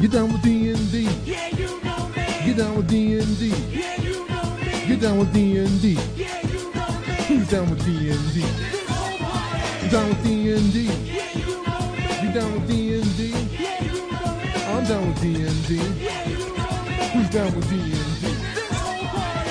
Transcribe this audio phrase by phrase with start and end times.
[0.00, 1.08] Get down with D&D.
[1.26, 2.24] Yeah, you know me.
[2.46, 3.48] Get down with D&D.
[3.48, 4.86] Yeah, you know me.
[4.86, 5.98] Get down with D&D.
[6.16, 7.14] Yeah, you know me.
[7.28, 8.40] Who's down with D&D?
[8.40, 9.84] This whole party.
[9.84, 10.84] You down with D&D?
[10.84, 12.00] Yeah, you know me.
[12.22, 13.28] You down with D&D?
[13.60, 14.48] Yeah, you know me.
[14.68, 15.74] I'm down with D&D.
[15.76, 16.92] Yeah, you know me.
[17.12, 17.90] Who's down with D&D?
[17.90, 19.50] This whole party.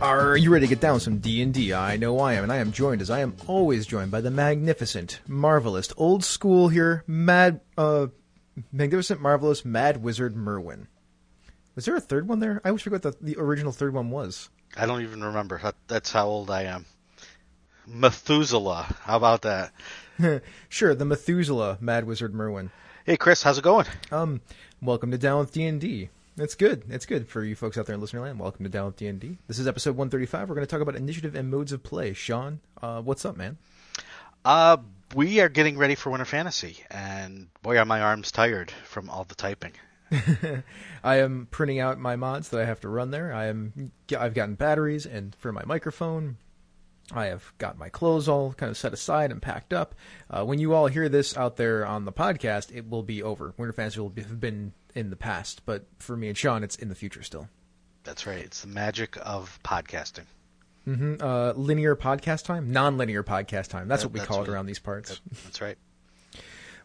[0.00, 1.74] Are you ready to get down with some D&D?
[1.74, 4.30] I know I am, and I am joined, as I am always joined, by the
[4.30, 8.06] magnificent, marvelous, old school here, mad, uh,
[8.72, 10.88] magnificent, marvelous, mad wizard Merwin.
[11.74, 12.60] Was there a third one there?
[12.64, 14.50] I always forget what the, the original third one was.
[14.76, 15.60] I don't even remember.
[15.88, 16.86] That's how old I am.
[17.86, 18.94] Methuselah.
[19.02, 19.72] How about that?
[20.68, 22.70] Sure, the Methuselah, mad wizard Merwin.
[23.04, 23.86] Hey, Chris, how's it going?
[24.12, 24.40] Um,
[24.80, 26.10] welcome to Down with D&D.
[26.36, 26.84] It's good.
[26.88, 28.38] It's good for you folks out there in listener land.
[28.38, 29.38] Welcome to Down with D&D.
[29.48, 30.48] This is episode 135.
[30.48, 32.12] We're going to talk about initiative and modes of play.
[32.12, 33.58] Sean, uh, what's up, man?
[34.44, 34.76] Uh,
[35.14, 39.24] we are getting ready for Winter Fantasy, and boy, are my arms tired from all
[39.24, 39.72] the typing.
[41.04, 43.32] I am printing out my mods that I have to run there.
[43.32, 46.36] I am I've gotten batteries and for my microphone.
[47.10, 49.94] I have got my clothes all kind of set aside and packed up.
[50.30, 53.54] Uh, when you all hear this out there on the podcast, it will be over.
[53.56, 56.76] Winter Fantasy will be, have been in the past, but for me and Sean, it's
[56.76, 57.48] in the future still.
[58.04, 58.38] That's right.
[58.38, 60.26] It's the magic of podcasting.
[60.84, 63.88] Hmm Uh, linear podcast time, non-linear podcast time.
[63.88, 65.20] That's That- what we that's call what- it around these parts.
[65.44, 65.78] That's right.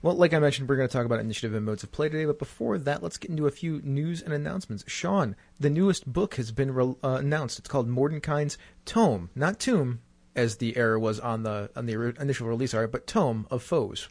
[0.03, 2.25] Well, like I mentioned, we're going to talk about initiative and modes of play today.
[2.25, 4.83] But before that, let's get into a few news and announcements.
[4.87, 7.57] Sean, the newest book has been re- uh, announced.
[7.57, 10.01] It's called Mordenkainen's Tome, not Tomb,
[10.35, 13.63] as the error was on the on the ori- initial release art, but Tome of
[13.63, 14.07] Foes.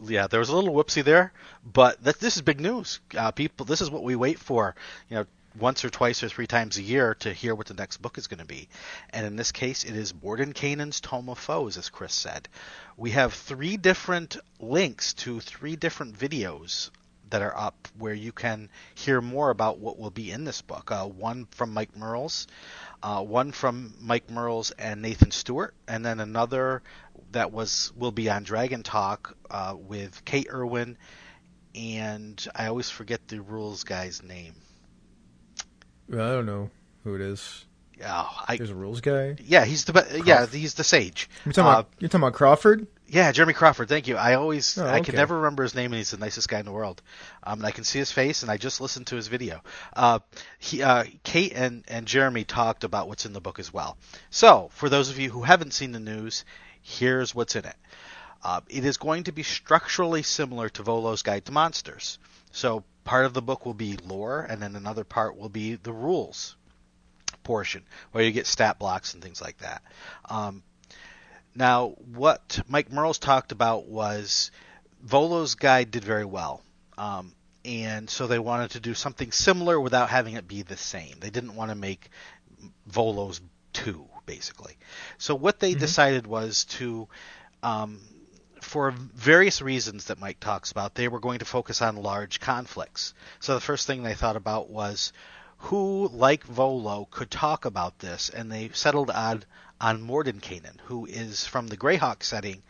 [0.00, 1.32] Yeah, there was a little whoopsie there,
[1.64, 3.00] but that, this is big news.
[3.16, 4.76] Uh, people, this is what we wait for.
[5.10, 5.26] You know,
[5.58, 8.26] once or twice or three times a year to hear what the next book is
[8.26, 8.68] going to be.
[9.10, 12.48] And in this case, it is Mordenkainen's Tome of Foes, as Chris said.
[12.96, 16.90] We have three different links to three different videos
[17.30, 20.90] that are up where you can hear more about what will be in this book.
[20.90, 22.46] Uh, one from Mike Mearls,
[23.02, 26.82] uh, one from Mike Mearls and Nathan Stewart, and then another
[27.32, 30.96] that was will be on Dragon Talk uh, with Kate Irwin,
[31.74, 34.54] and I always forget the rules guy's name.
[36.12, 36.70] I don't know
[37.04, 37.64] who it is.
[38.04, 39.36] Oh, I, There's a rules guy.
[39.42, 41.30] yeah, he's the be- yeah he's the sage.
[41.46, 42.86] You're talking, Uh, about, you're talking about Crawford.
[43.08, 43.88] Yeah, Jeremy Crawford.
[43.88, 44.16] Thank you.
[44.16, 46.66] I always, Oh, I can never remember his name, and he's the nicest guy in
[46.66, 47.00] the world.
[47.42, 49.62] Um, and I can see his face, and I just listened to his video.
[49.94, 50.18] Uh,
[50.58, 53.96] he, uh, Kate and and Jeremy talked about what's in the book as well.
[54.28, 56.44] So, for those of you who haven't seen the news,
[56.82, 57.76] here's what's in it.
[58.42, 62.18] Uh, it is going to be structurally similar to Volo's Guide to Monsters.
[62.50, 65.92] So, part of the book will be lore, and then another part will be the
[65.92, 66.56] rules
[67.44, 69.80] portion, where you get stat blocks and things like that.
[70.28, 70.62] Um,
[71.54, 74.50] now, what Mike Mearls talked about was
[75.02, 76.62] Volo's guide did very well.
[76.98, 77.32] Um,
[77.64, 81.16] and so they wanted to do something similar without having it be the same.
[81.20, 82.10] They didn't want to make
[82.86, 83.40] Volo's
[83.72, 84.76] 2, basically.
[85.18, 87.08] So what they decided was to,
[87.62, 88.00] um,
[88.66, 93.14] for various reasons that Mike talks about, they were going to focus on large conflicts.
[93.38, 95.12] So the first thing they thought about was
[95.58, 99.44] who, like Volo, could talk about this, and they settled on
[99.80, 102.62] on Mordenkainen, who is from the Greyhawk setting,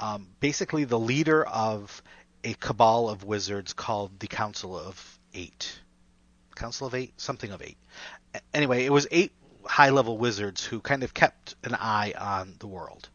[0.00, 2.02] um, basically the leader of
[2.42, 5.80] a cabal of wizards called the Council of Eight.
[6.54, 7.76] Council of Eight, something of eight.
[8.54, 9.32] Anyway, it was eight
[9.64, 13.08] high-level wizards who kind of kept an eye on the world.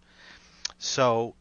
[0.77, 1.35] So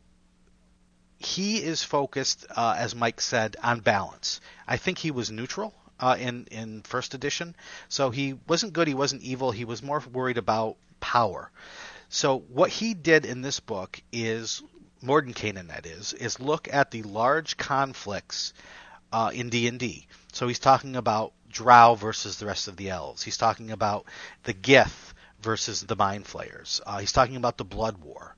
[1.21, 4.41] he is focused, uh, as Mike said, on balance.
[4.67, 7.55] I think he was neutral uh, in in first edition,
[7.91, 9.51] so he wasn't good, he wasn't evil.
[9.51, 11.51] He was more worried about power.
[12.09, 14.63] So what he did in this book is
[15.03, 18.55] Mordenkainen, that is, is look at the large conflicts
[19.13, 20.07] uh, in D and D.
[20.33, 23.23] So he's talking about Drow versus the rest of the elves.
[23.23, 24.07] He's talking about
[24.45, 26.81] the Gith versus the Mind Flayers.
[26.87, 28.37] Uh, he's talking about the Blood War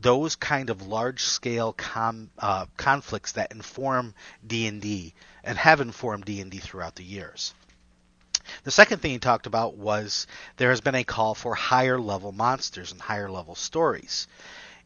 [0.00, 4.14] those kind of large scale com, uh, conflicts that inform
[4.46, 7.54] D&D and have informed D&D throughout the years.
[8.64, 12.32] The second thing he talked about was there has been a call for higher level
[12.32, 14.26] monsters and higher level stories.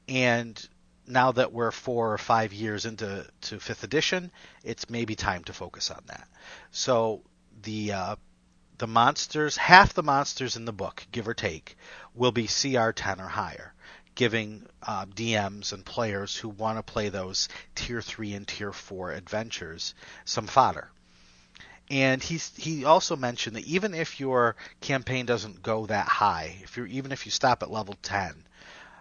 [0.09, 0.69] And
[1.07, 4.31] now that we're four or five years into to fifth edition,
[4.63, 6.29] it's maybe time to focus on that.
[6.71, 7.23] So
[7.63, 8.17] the uh,
[8.79, 11.77] the monsters, half the monsters in the book, give or take,
[12.15, 13.73] will be CR 10 or higher,
[14.17, 19.13] giving uh, DMs and players who want to play those tier 3 and tier 4
[19.13, 20.91] adventures some fodder.
[21.89, 26.77] And he's, he also mentioned that even if your campaign doesn't go that high, if
[26.77, 28.35] you're even if you stop at level 10,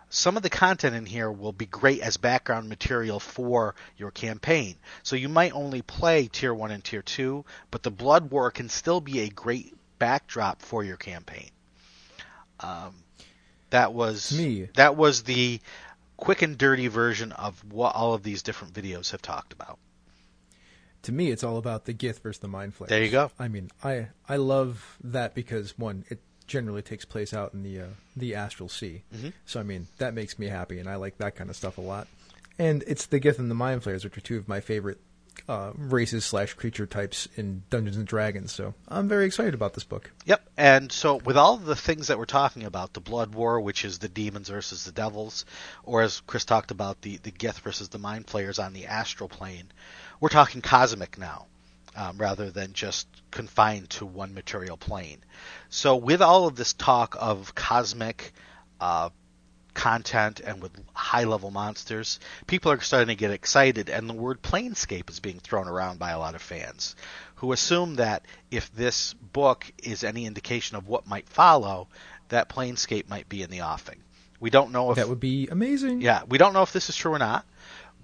[0.09, 4.75] some of the content in here will be great as background material for your campaign.
[5.01, 8.69] So you might only play tier 1 and tier 2, but the Blood War can
[8.69, 11.49] still be a great backdrop for your campaign.
[12.59, 12.93] Um,
[13.69, 15.59] that was me- that was the
[16.17, 19.77] quick and dirty version of what all of these different videos have talked about.
[21.03, 22.89] To me, it's all about the Gith versus the Mind Flayers.
[22.89, 23.31] There you go.
[23.37, 27.81] I mean, I I love that because one, it generally takes place out in the
[27.81, 29.03] uh, the astral sea.
[29.15, 29.33] Mhm.
[29.45, 31.81] So I mean, that makes me happy, and I like that kind of stuff a
[31.81, 32.07] lot.
[32.57, 34.99] And it's the Gith and the Mind Flayers, which are two of my favorite
[35.47, 38.51] uh, races slash creature types in Dungeons and Dragons.
[38.51, 40.11] So I'm very excited about this book.
[40.25, 40.49] Yep.
[40.57, 43.99] And so, with all the things that we're talking about, the Blood War, which is
[43.99, 45.45] the demons versus the devils,
[45.83, 49.29] or as Chris talked about, the, the Gith versus the Mind Flayers on the astral
[49.29, 49.71] plane,
[50.19, 51.45] we're talking cosmic now,
[51.95, 55.19] um, rather than just confined to one material plane.
[55.69, 58.33] So, with all of this talk of cosmic
[58.79, 59.09] uh,
[59.75, 64.41] content and with high level monsters, people are starting to get excited, and the word
[64.41, 66.95] planescape is being thrown around by a lot of fans
[67.35, 71.87] who assume that if this book is any indication of what might follow,
[72.29, 74.01] that planescape might be in the offing.
[74.39, 76.01] We don't know if That would be amazing.
[76.01, 77.45] yeah, we don't know if this is true or not,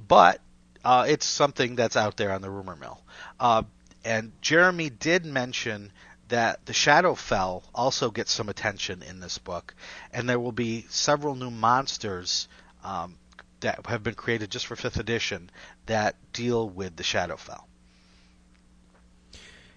[0.07, 0.39] but
[0.83, 3.01] uh, it's something that's out there on the rumor mill.
[3.39, 3.63] Uh,
[4.03, 5.91] and Jeremy did mention
[6.31, 9.75] that the Shadowfell also gets some attention in this book,
[10.13, 12.47] and there will be several new monsters
[12.85, 13.17] um,
[13.59, 15.49] that have been created just for fifth edition
[15.87, 17.63] that deal with the Shadowfell.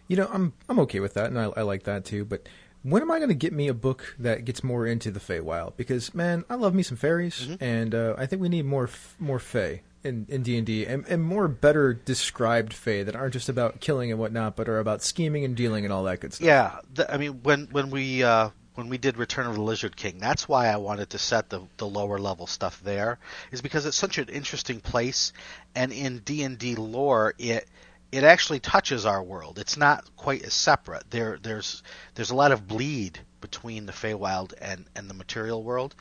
[0.07, 2.25] You know, I'm I'm okay with that, and I, I like that too.
[2.25, 2.49] But
[2.85, 5.77] when am I going to get me a book that gets more into the Feywild?
[5.77, 9.17] Because man, I love me some fairies, and uh, I think we need more f-
[9.19, 13.49] more Fey in in D and D, and more better described Fey that aren't just
[13.49, 16.47] about killing and whatnot, but are about scheming and dealing and all that good stuff.
[16.47, 19.97] Yeah, the, I mean when when we uh, when we did Return of the Lizard
[19.97, 23.19] King, that's why I wanted to set the the lower level stuff there,
[23.51, 25.33] is because it's such an interesting place,
[25.75, 27.67] and in D and D lore, it
[28.13, 29.59] it actually touches our world.
[29.59, 31.11] It's not quite as separate.
[31.11, 31.83] There there's
[32.15, 35.95] there's a lot of bleed between the Feywild and and the material world,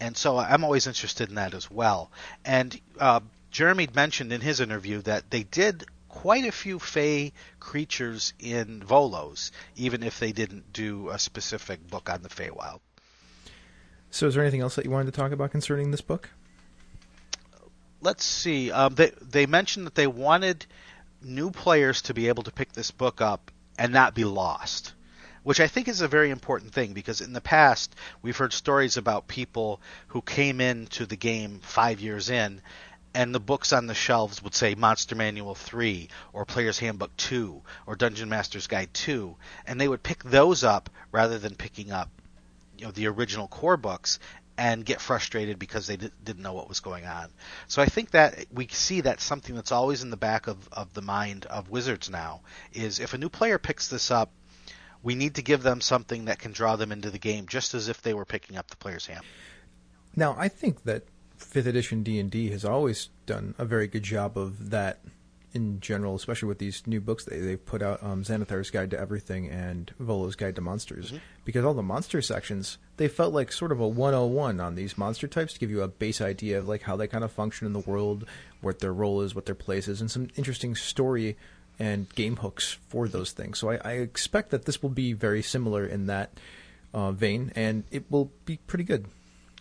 [0.00, 2.10] and so I'm always interested in that as well.
[2.44, 3.20] And uh,
[3.50, 9.50] Jeremy mentioned in his interview that they did quite a few Fey creatures in Volos,
[9.76, 12.80] even if they didn't do a specific book on the Feywild.
[14.10, 16.30] So, is there anything else that you wanted to talk about concerning this book?
[18.00, 18.70] Let's see.
[18.70, 20.66] Um, they they mentioned that they wanted
[21.20, 24.94] new players to be able to pick this book up and not be lost.
[25.42, 28.96] Which I think is a very important thing because in the past we've heard stories
[28.96, 32.60] about people who came into the game five years in
[33.14, 37.62] and the books on the shelves would say Monster Manual 3 or Player's Handbook 2
[37.86, 42.10] or Dungeon Master's Guide 2 and they would pick those up rather than picking up
[42.78, 44.18] you know the original core books
[44.56, 47.28] and get frustrated because they di- didn't know what was going on.
[47.68, 50.92] So I think that we see that something that's always in the back of, of
[50.94, 52.40] the mind of Wizards now
[52.72, 54.32] is if a new player picks this up,
[55.00, 57.88] we need to give them something that can draw them into the game just as
[57.88, 59.24] if they were picking up the player's hand.
[60.16, 61.04] Now, I think that
[61.38, 65.00] fifth edition D and D has always done a very good job of that
[65.54, 69.00] in general, especially with these new books they they've put out, um, Xanathar's Guide to
[69.00, 71.12] Everything and Volo's Guide to Monsters.
[71.44, 75.26] Because all the monster sections, they felt like sort of a 101 on these monster
[75.26, 77.72] types to give you a base idea of like how they kind of function in
[77.72, 78.26] the world,
[78.60, 81.36] what their role is, what their place is, and some interesting story
[81.78, 83.58] and game hooks for those things.
[83.58, 86.38] So I, I expect that this will be very similar in that
[86.92, 89.06] uh, vein, and it will be pretty good.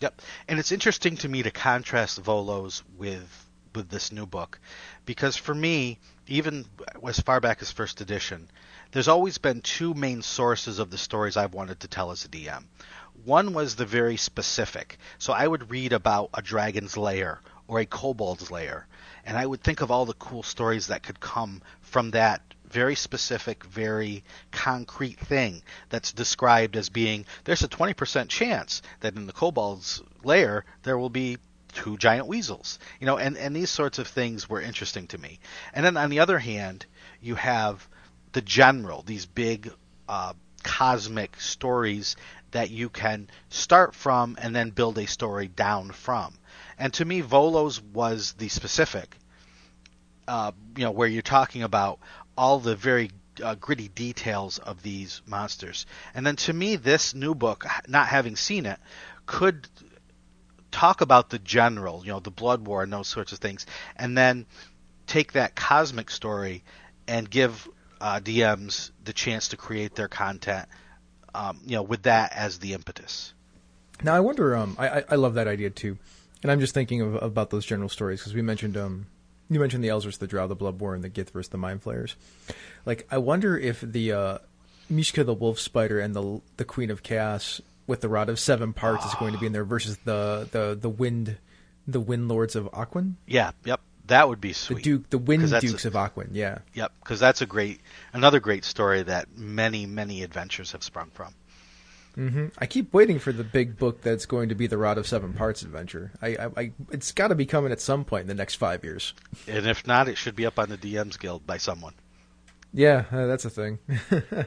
[0.02, 0.22] Yep.
[0.48, 4.60] And it's interesting to me to contrast Volos with with this new book
[5.06, 6.66] because for me, even
[7.08, 8.50] as far back as first edition,
[8.92, 12.28] there's always been two main sources of the stories I've wanted to tell as a
[12.28, 12.64] DM.
[13.24, 14.98] One was the very specific.
[15.20, 18.88] So I would read about a dragon's lair or a kobold's lair,
[19.26, 22.96] and I would think of all the cool stories that could come from that very
[22.96, 29.34] specific, very concrete thing that's described as being there's a 20% chance that in the
[29.34, 31.38] kobold's lair there will be
[31.74, 32.80] two giant weasels.
[33.00, 35.40] You know, and, and these sorts of things were interesting to me.
[35.74, 36.86] And then on the other hand,
[37.22, 37.88] you have
[38.34, 39.72] the general, these big
[40.10, 40.34] uh,
[40.64, 42.16] cosmic stories
[42.52, 46.34] that you can start from and then build a story down from.
[46.78, 49.16] And to me, Volos was the specific,
[50.28, 52.00] uh, you know, where you're talking about
[52.38, 53.12] all the very
[53.44, 55.86] uh, gritty details of these monsters.
[56.14, 58.80] And then to me, this new book, not having seen it,
[59.26, 59.68] could
[60.72, 63.66] talk about the general, you know, the blood war and those sorts of things,
[63.96, 64.46] and then
[65.06, 66.64] take that cosmic story
[67.08, 67.68] and give
[68.00, 70.68] uh, DMs the chance to create their content,
[71.34, 73.34] um, you know, with that as the impetus.
[74.04, 74.56] Now I wonder.
[74.56, 75.98] Um, I, I love that idea too,
[76.44, 79.08] and I'm just thinking of about those general stories because we mentioned um,
[79.50, 82.16] you mentioned the Elzers, the Drow, the Bloodborne, the Gith versus the Mind Flayers.
[82.86, 84.38] Like I wonder if the uh,
[84.90, 88.74] Miska the Wolf Spider and the the Queen of Chaos with the Rod of Seven
[88.74, 91.38] Parts is going to be in there versus the the the Wind
[91.88, 94.78] the Wind Lords of Aquin, Yeah, yep, that would be sweet.
[94.78, 94.82] the.
[94.84, 96.30] Duke the Wind Dukes a- of Aquin.
[96.34, 96.58] Yeah.
[96.74, 97.80] Yep, because that's a great,
[98.12, 101.34] another great story that many, many adventures have sprung from.
[102.18, 105.08] Hmm I keep waiting for the big book that's going to be the Rod of
[105.08, 106.12] Seven Parts adventure.
[106.22, 108.84] I, I, I it's got to be coming at some point in the next five
[108.84, 109.14] years.
[109.48, 111.94] And if not, it should be up on the DM's Guild by someone.
[112.74, 113.80] Yeah, uh, that's a thing.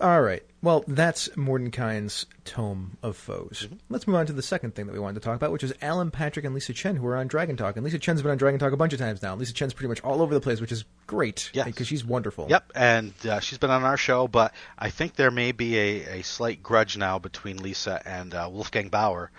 [0.00, 0.42] All right.
[0.62, 3.68] Well, that's Mordenkainen's Tome of Foes.
[3.88, 5.72] Let's move on to the second thing that we wanted to talk about, which is
[5.80, 7.76] Alan Patrick and Lysa Chen, who are on Dragon Talk.
[7.76, 9.36] And Lysa Chen's been on Dragon Talk a bunch of times now.
[9.36, 11.50] Lysa Chen's pretty much all over the place, which is great.
[11.54, 11.66] Yes.
[11.66, 12.46] Because she's wonderful.
[12.50, 16.18] Yep, and uh, she's been on our show, but I think there may be a,
[16.18, 19.30] a slight grudge now between Lysa and uh, Wolfgang Baur.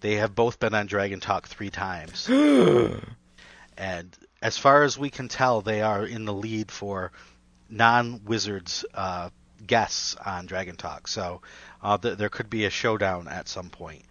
[0.00, 2.28] They have both been on Dragon Talk three times.
[3.76, 7.12] and as far as we can tell, they are in the lead for
[7.68, 9.30] non wizards uh,
[9.66, 11.08] guests on Dragon Talk.
[11.08, 11.42] So
[11.82, 14.02] uh, th- there could be a showdown at some point.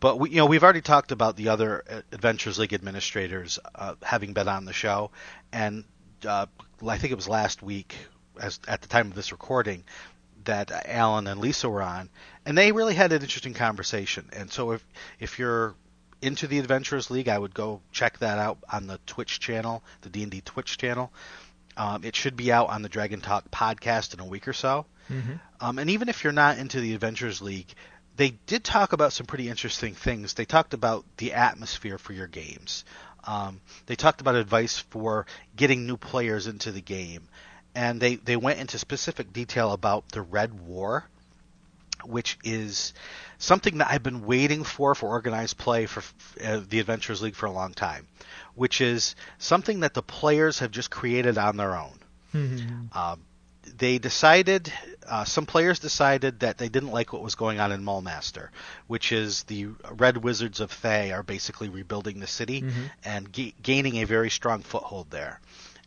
[0.00, 3.94] But we, you know, we've already talked about the other uh, Adventures League administrators uh,
[4.02, 5.10] having been on the show,
[5.52, 5.84] and
[6.26, 6.46] uh,
[6.86, 7.94] I think it was last week,
[8.40, 9.84] as at the time of this recording,
[10.44, 12.08] that Alan and Lysa were on,
[12.46, 14.30] and they really had an interesting conversation.
[14.32, 14.84] And so if
[15.18, 15.74] if you're
[16.22, 20.08] into the Adventurers League, I would go check that out on the Twitch channel, the
[20.08, 21.12] D and D Twitch channel.
[21.80, 24.84] Um, it should be out on the Dragon Talk podcast in a week or so.
[25.60, 27.72] Um, and even if you're not into the Adventurers League,
[28.16, 30.34] they did talk about some pretty interesting things.
[30.34, 32.84] They talked about the atmosphere for your games.
[33.24, 35.24] Um, they talked about advice for
[35.56, 37.28] getting new players into the game,
[37.74, 41.06] and they they went into specific detail about the Red War,
[42.04, 42.92] which is
[43.40, 46.04] something that I've been waiting for for organized play for
[46.44, 48.06] uh, the Adventurers League for a long time,
[48.54, 51.98] which is something that the players have just created on their own.
[52.92, 53.20] Um,
[53.78, 54.72] they decided,
[55.08, 58.48] uh, some players decided that they didn't like what was going on in Mulmaster,
[58.86, 62.64] which is the Red Wizards of Thay are basically rebuilding the city
[63.04, 65.40] and ga- gaining a very strong foothold there.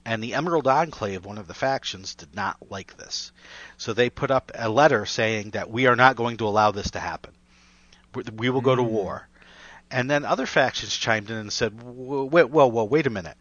[0.05, 3.31] And the Emerald Enclave, one of the factions, did not like this.
[3.77, 6.91] So they put up a letter saying that we are not going to allow this
[6.91, 7.33] to happen.
[8.15, 8.89] We- will go to mm.
[8.89, 9.27] war.
[9.91, 13.38] And then other factions chimed in and said, "Wait, well, well, well, wait a minute.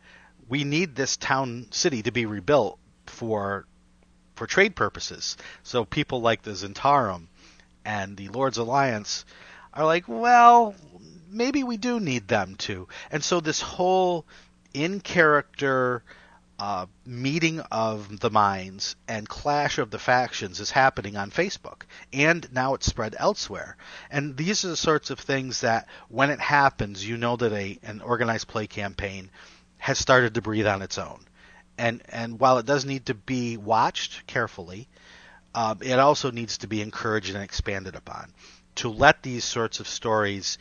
[0.48, 3.66] We need this town city to be rebuilt for
[4.34, 5.36] for trade purposes.
[5.62, 7.28] So people like the Zhentarim
[7.84, 9.24] and the Lords Alliance
[9.74, 10.74] are like, well,
[11.30, 12.88] maybe we do need them to.
[13.10, 14.26] And so this whole
[14.74, 16.02] in character
[16.62, 22.46] uh, meeting of the minds and clash of the factions is happening on Facebook, and
[22.52, 23.76] now it's spread elsewhere.
[24.12, 27.80] And these are the sorts of things that, when it happens, you know that a
[27.82, 29.28] an organized play campaign
[29.78, 31.24] has started to breathe on its own.
[31.78, 34.88] And and while it does need to be watched carefully,
[35.56, 38.32] um, it also needs to be encouraged and expanded upon
[38.76, 40.58] to let these sorts of stories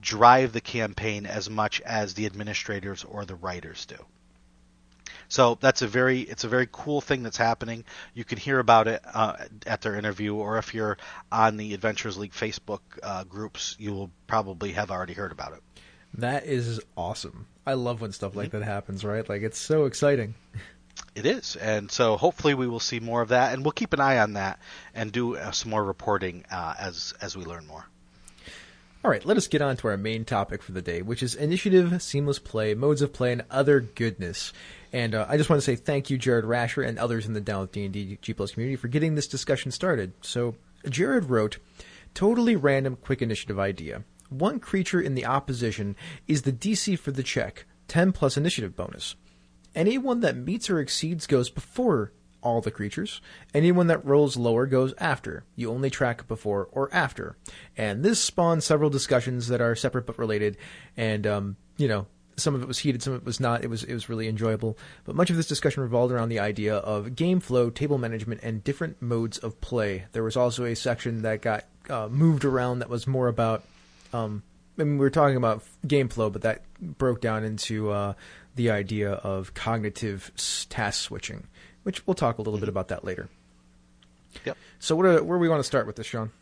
[0.00, 4.04] drive the campaign as much as the administrators or the writers do.
[5.28, 7.84] So that's a very it's a very cool thing that's happening.
[8.14, 10.98] You can hear about it uh, at their interview, or if you're
[11.30, 15.62] on the Adventures League Facebook uh, groups, you will probably have already heard about it.
[16.14, 17.46] That is awesome.
[17.66, 19.28] I love when stuff like that happens, right?
[19.28, 20.34] Like, it's so exciting.
[21.16, 24.00] It is, and so hopefully we will see more of that, and we'll keep an
[24.00, 24.58] eye on that
[24.94, 27.86] and do uh, some more reporting uh, as as we learn more.
[29.04, 31.34] All right, let us get on to our main topic for the day, which is
[31.34, 34.50] initiative, seamless play, modes of play, and other goodness.
[34.94, 37.40] And uh, I just want to say thank you, Jared Rasher, and others in the
[37.42, 40.14] Down with D&D G Plus community for getting this discussion started.
[40.22, 40.54] So,
[40.88, 41.58] Jared wrote,
[42.14, 44.04] totally random quick initiative idea.
[44.30, 45.96] One creature in the opposition
[46.26, 49.16] is the DC for the check, 10 plus initiative bonus.
[49.74, 52.12] Anyone that meets or exceeds goes before
[52.44, 53.20] all the creatures.
[53.52, 55.44] Anyone that rolls lower goes after.
[55.56, 57.36] You only track before or after.
[57.76, 60.56] And this spawned several discussions that are separate but related.
[60.96, 63.64] And, um, you know, some of it was heated, some of it was not.
[63.64, 64.76] It was it was really enjoyable.
[65.04, 68.62] But much of this discussion revolved around the idea of game flow, table management, and
[68.62, 70.06] different modes of play.
[70.12, 73.62] There was also a section that got uh, moved around that was more about
[74.12, 74.42] um,
[74.78, 78.14] I mean, we were talking about game flow, but that broke down into uh,
[78.56, 80.32] the idea of cognitive
[80.68, 81.46] task switching,
[81.84, 83.28] which we'll talk a little bit about that later.
[84.44, 84.56] Yep.
[84.80, 86.32] So, what are, where do we want to start with this, Sean?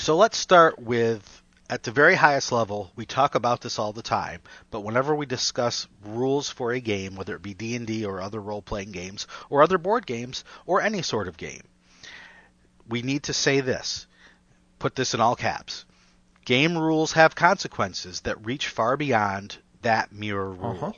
[0.00, 2.90] So let's start with at the very highest level.
[2.96, 4.40] We talk about this all the time,
[4.70, 8.22] but whenever we discuss rules for a game, whether it be D and D or
[8.22, 11.62] other role-playing games or other board games or any sort of game,
[12.88, 14.06] we need to say this:
[14.78, 15.84] put this in all caps.
[16.46, 20.76] Game rules have consequences that reach far beyond that mere rule.
[20.76, 20.92] Uh-huh.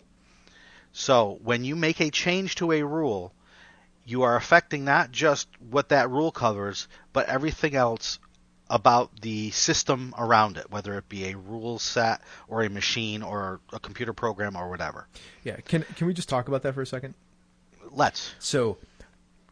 [0.93, 3.33] So when you make a change to a rule,
[4.05, 8.19] you are affecting not just what that rule covers, but everything else
[8.69, 13.61] about the system around it, whether it be a rule set or a machine or
[13.73, 15.07] a computer program or whatever.
[15.45, 15.57] Yeah.
[15.57, 17.15] Can can we just talk about that for a second?
[17.91, 18.35] Let's.
[18.39, 18.79] So,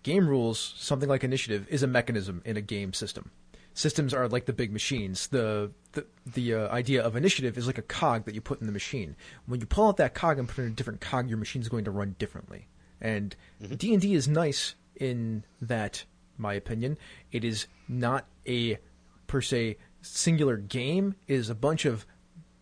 [0.02, 3.30] game rules, something like initiative, is a mechanism in a game system.
[3.74, 5.28] Systems are like the big machines.
[5.28, 8.66] The the, the uh, idea of initiative is like a cog that you put in
[8.66, 9.16] the machine.
[9.46, 11.84] When you pull out that cog and put in a different cog, your machine's going
[11.84, 12.68] to run differently.
[13.00, 13.34] And
[13.76, 16.04] D and D is nice in that,
[16.36, 16.98] my opinion,
[17.32, 18.78] it is not a
[19.26, 21.14] per se singular game.
[21.26, 22.06] It is a bunch of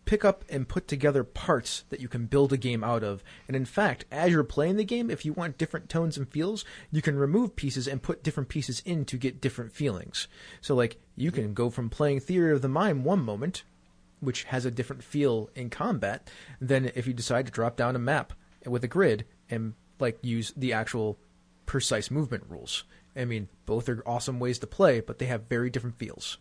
[0.09, 3.23] pick up and put together parts that you can build a game out of.
[3.47, 6.65] And in fact, as you're playing the game, if you want different tones and feels,
[6.89, 10.27] you can remove pieces and put different pieces in to get different feelings.
[10.61, 13.61] So, like, you can go from playing Theater of the Mind one moment,
[14.19, 16.27] which has a different feel in combat,
[16.59, 18.33] than if you decide to drop down a map
[18.65, 21.19] with a grid and, like, use the actual
[21.67, 22.83] precise movement rules.
[23.15, 26.39] I mean, both are awesome ways to play, but they have very different feels.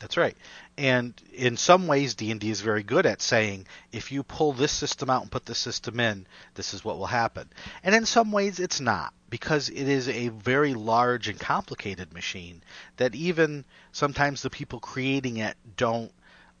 [0.00, 0.36] That's right.
[0.78, 4.54] And in some ways, D and D is very good at saying, if you pull
[4.54, 7.48] this system out and put this system in, this is what will happen.
[7.84, 12.62] And in some ways, it's not because it is a very large and complicated machine
[12.96, 16.12] that even sometimes the people creating it don't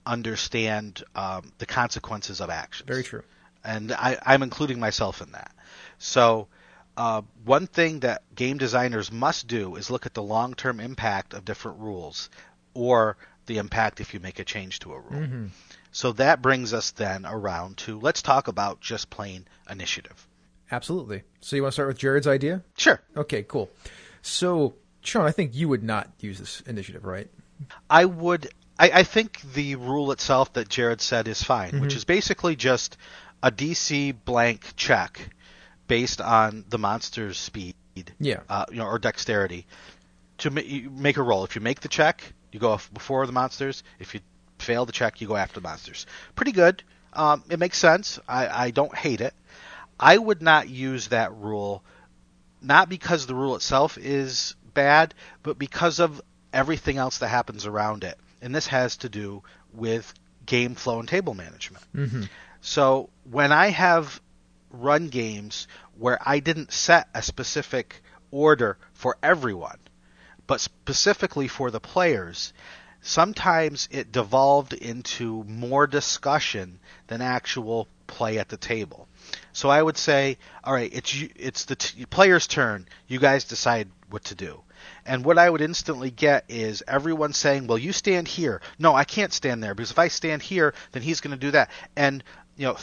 [0.04, 2.86] understand um, the consequences of actions.
[2.86, 3.22] Very true.
[3.64, 5.52] and I, I'm including myself in that.
[5.98, 6.48] So,
[6.96, 11.44] uh, one thing that game designers must do is look at the long-term impact of
[11.44, 12.28] different rules,
[12.74, 13.16] or
[13.50, 15.20] the impact if you make a change to a rule.
[15.22, 15.46] Mm-hmm.
[15.90, 20.26] So that brings us then around to let's talk about just plain initiative.
[20.70, 21.24] Absolutely.
[21.40, 22.62] So, you want to start with Jared's idea?
[22.76, 23.68] Sure, Okay, cool.
[24.22, 27.28] So, Sean, I think you would not use this initiative, right?
[27.88, 28.48] I would.
[28.78, 32.96] I, I think the rule itself that Jared said is fine, which is basically just
[33.42, 35.28] a DC blank check
[35.88, 37.74] based on the monster's speed.
[38.20, 38.40] Yeah.
[38.48, 39.66] uh, you know, or dexterity
[40.38, 41.44] to ma- make a roll.
[41.44, 43.82] If you make the check, you go before the monsters.
[43.98, 44.20] If you
[44.58, 46.06] fail the check, you go after the monsters.
[46.34, 46.82] Pretty good.
[47.12, 48.20] Um, it makes sense.
[48.28, 49.34] I, I don't hate it.
[49.98, 51.82] I would not use that rule,
[52.62, 58.04] not because the rule itself is bad, but because of everything else that happens around
[58.04, 58.18] it.
[58.40, 59.42] And this has to do
[59.74, 60.12] with
[60.46, 61.84] game flow and table management.
[61.94, 62.22] Mm-hmm.
[62.60, 64.20] So when I have
[64.70, 69.78] run games where I didn't set a specific order for everyone,
[70.50, 72.52] but specifically for the players,
[73.02, 79.06] sometimes it devolved into more discussion than actual play at the table.
[79.52, 82.88] So I would say, all right, it's it's the t- player's turn.
[83.06, 84.62] You guys decide what to do.
[85.06, 89.04] And what I would instantly get is everyone saying, "Well, you stand here." No, I
[89.04, 91.70] can't stand there because if I stand here, then he's going to do that.
[91.94, 92.24] And
[92.56, 92.76] you know,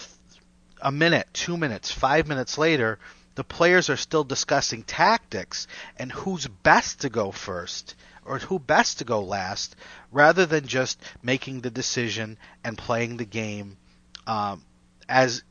[0.81, 2.97] a minute, two minutes, five minutes later,
[3.37, 7.93] the players are still discussing tactics and who's best to go first
[8.25, 9.75] or who best to go last,
[10.11, 13.77] rather than just making the decision and playing the game
[14.25, 14.63] um,
[15.07, 15.43] as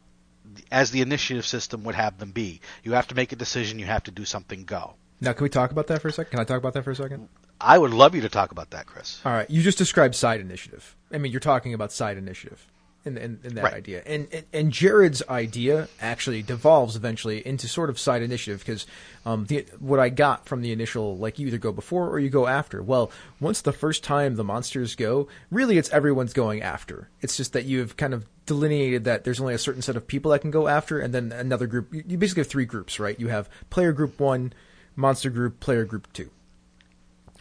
[0.70, 2.61] as the initiative system would have them be.
[2.83, 3.79] You have to make a decision.
[3.79, 4.64] You have to do something.
[4.64, 4.94] Go.
[5.20, 6.33] Now, can we talk about that for a second?
[6.33, 7.29] Can I talk about that for a second?
[7.61, 9.20] I would love you to talk about that, Chris.
[9.25, 9.49] All right.
[9.49, 10.96] You just described side initiative.
[11.12, 12.66] I mean, you're talking about side initiative
[13.06, 13.74] in, in, in that Right.
[13.74, 14.02] idea.
[14.04, 18.86] And, and and Jared's idea actually devolves eventually into sort of side initiative because
[19.24, 22.28] um, the, what I got from the initial, like you either go before or you
[22.30, 22.82] go after.
[22.82, 27.08] Well, once the first time the monsters go, really it's everyone's going after.
[27.20, 30.30] It's just that you've kind of delineated that there's only a certain set of people
[30.32, 31.92] that can go after, and then another group.
[31.94, 33.18] You you basically have three groups, right?
[33.18, 34.52] You have player group one,
[34.94, 36.30] monster group, player group two.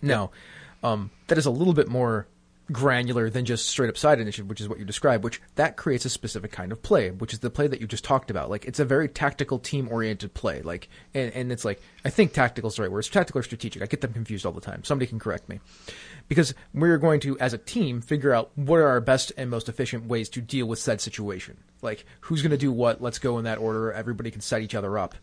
[0.01, 0.32] Now,
[0.84, 2.28] um, that is a little bit more
[2.71, 6.06] granular than just straight up side initiative, which is what you described, which that creates
[6.06, 8.49] a specific kind of play, which is the play that you just talked about.
[8.49, 10.62] Like it's a very tactical team oriented play.
[10.62, 12.99] Like and, and it's like I think tactical is the right word.
[12.99, 13.82] It's tactical or strategic.
[13.82, 14.84] I get them confused all the time.
[14.84, 15.60] Somebody can correct me.
[16.28, 19.69] Because we're going to, as a team, figure out what are our best and most
[19.69, 21.58] efficient ways to deal with said situation.
[21.82, 24.75] Like who's going to do what, let's go in that order, everybody can set each
[24.75, 25.15] other up.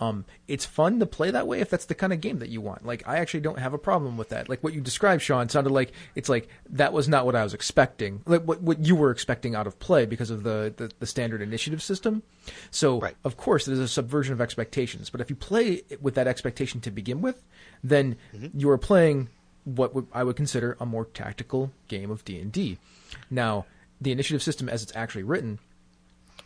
[0.00, 2.60] Um, it's fun to play that way if that's the kind of game that you
[2.62, 2.86] want.
[2.86, 4.48] Like, I actually don't have a problem with that.
[4.48, 7.52] Like what you described, Sean, sounded like it's like that was not what I was
[7.52, 8.22] expecting.
[8.26, 11.42] Like what what you were expecting out of play because of the the, the standard
[11.42, 12.22] initiative system.
[12.70, 13.14] So Right.
[13.24, 15.10] of course there's a subversion of expectations.
[15.10, 17.44] But if you play with that expectation to begin with,
[17.84, 18.16] then
[18.54, 19.28] you are playing
[19.64, 22.78] what would, I would consider a more tactical game of D and D.
[23.30, 23.66] Now,
[24.00, 25.58] the initiative system, as it's actually written,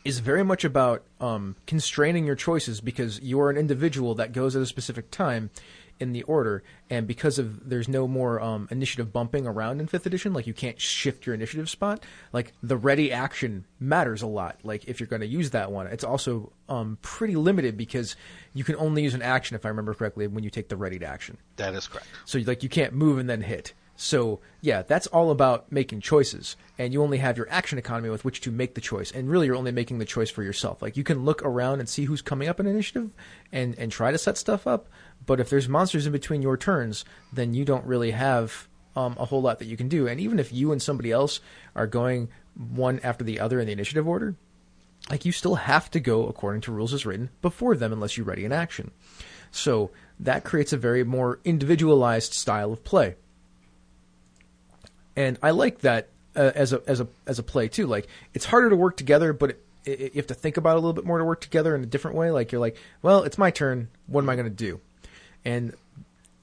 [0.05, 4.55] is very much about um, constraining your choices because you are an individual that goes
[4.55, 5.51] at a specific time
[6.01, 10.07] in the order, and because of there's no more um, initiative bumping around in fifth
[10.07, 12.03] edition, like you can't shift your initiative spot.
[12.33, 14.59] Like the ready action matters a lot.
[14.65, 18.17] Like if you're going to use that one, it's also um, pretty limited because
[18.55, 20.99] you can only use an action, if I remember correctly, when you take the ready
[20.99, 21.39] to action.
[21.57, 22.09] That is correct.
[22.25, 23.73] So like you can't move and then hit.
[23.97, 28.25] So yeah, that's all about making choices, and you only have your action economy with
[28.25, 29.13] which to make the choice.
[29.13, 30.83] And really, you're only making the choice for yourself.
[30.83, 33.11] Like you can look around and see who's coming up in initiative,
[33.53, 34.89] and and try to set stuff up.
[35.25, 39.25] But if there's monsters in between your turns, then you don't really have um, a
[39.25, 40.07] whole lot that you can do.
[40.07, 41.41] And even if you and somebody else
[41.75, 44.37] are going one after the other in the initiative order,
[45.11, 48.27] like you still have to go according to rules as written before them unless you're
[48.27, 48.91] ready in action.
[49.51, 53.17] So that creates a very more individualized style of play.
[55.17, 57.87] And I like that uh, as a as a as a play too.
[57.87, 60.79] Like it's harder to work together, but it, it, you have to think about it
[60.79, 62.31] a little bit more to work together in a different way.
[62.31, 63.89] Like you're like, well, it's my turn.
[64.07, 64.81] What am I going to do?
[65.45, 65.75] And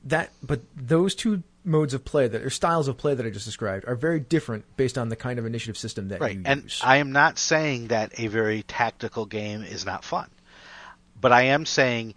[0.05, 3.45] that, but those two modes of play that or styles of play that I just
[3.45, 6.35] described are very different based on the kind of initiative system that Right.
[6.37, 6.81] you And use.
[6.83, 10.29] I am not saying that a very tactical game is not fun.
[11.19, 12.15] But I am saying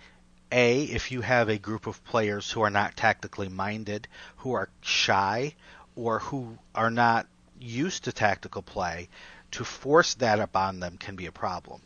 [0.50, 4.70] A, if you have a group of players who are not tactically minded, who are
[4.80, 5.54] shy,
[5.96, 7.26] or who are not
[7.60, 9.08] used to tactical play,
[9.52, 11.80] to force that upon them can be a problem.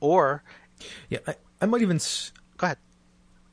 [0.00, 0.42] Or,
[1.08, 2.78] yeah, I, I might even s- go ahead.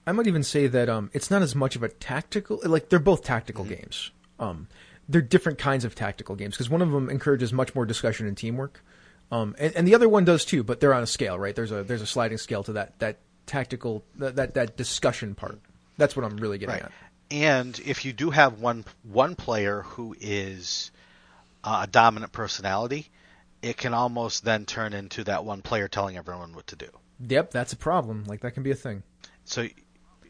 [0.05, 2.59] I might even say that um, it's not as much of a tactical.
[2.63, 3.73] Like they're both tactical Mm-hmm.
[3.73, 4.11] games.
[4.39, 4.67] Um,
[5.09, 8.37] they're different kinds of tactical games because one of them encourages much more discussion and
[8.37, 8.83] teamwork,
[9.31, 10.63] um, and, and the other one does too.
[10.63, 11.55] But they're on a scale, right?
[11.55, 15.59] There's a there's a sliding scale to that that tactical that that, that discussion part.
[15.97, 16.83] That's what I'm really getting Right.
[16.83, 16.91] at.
[17.29, 20.91] And if you do have one one player who is
[21.63, 23.09] uh, a dominant personality,
[23.61, 26.89] it can almost then turn into that one player telling everyone what to do.
[27.19, 28.25] Yep, that's a problem.
[28.27, 29.03] Like that can be a thing.
[29.45, 29.67] So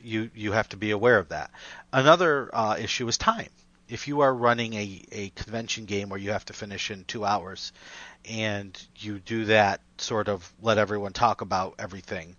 [0.02, 1.52] you you have to be aware of that.
[1.92, 3.50] Another uh, issue is time.
[3.90, 7.24] If you are running a, a convention game where you have to finish in two
[7.24, 7.72] hours,
[8.30, 12.36] and you do that sort of let everyone talk about everything,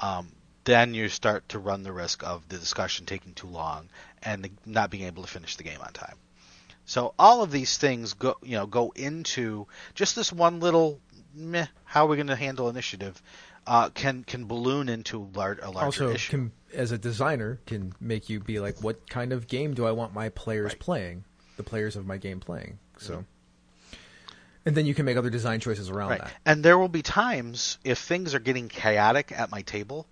[0.00, 0.28] um,
[0.64, 3.88] then you start to run the risk of the discussion taking too long
[4.22, 6.16] and the, not being able to finish the game on time.
[6.84, 11.00] So all of these things go you know go into just this one little
[11.34, 13.20] meh, how are we going to handle initiative
[13.66, 16.30] uh, can can balloon into lar- a larger also, issue.
[16.30, 19.92] can, as a designer, can make you be like, what kind of game do I
[19.92, 20.80] want my players Right.
[20.80, 21.24] playing?
[21.56, 22.78] The players of my game playing.
[22.96, 23.24] So,
[24.64, 26.20] and then you can make other design choices around Right.
[26.22, 26.32] that.
[26.44, 30.06] And there will be times if things are getting chaotic at my table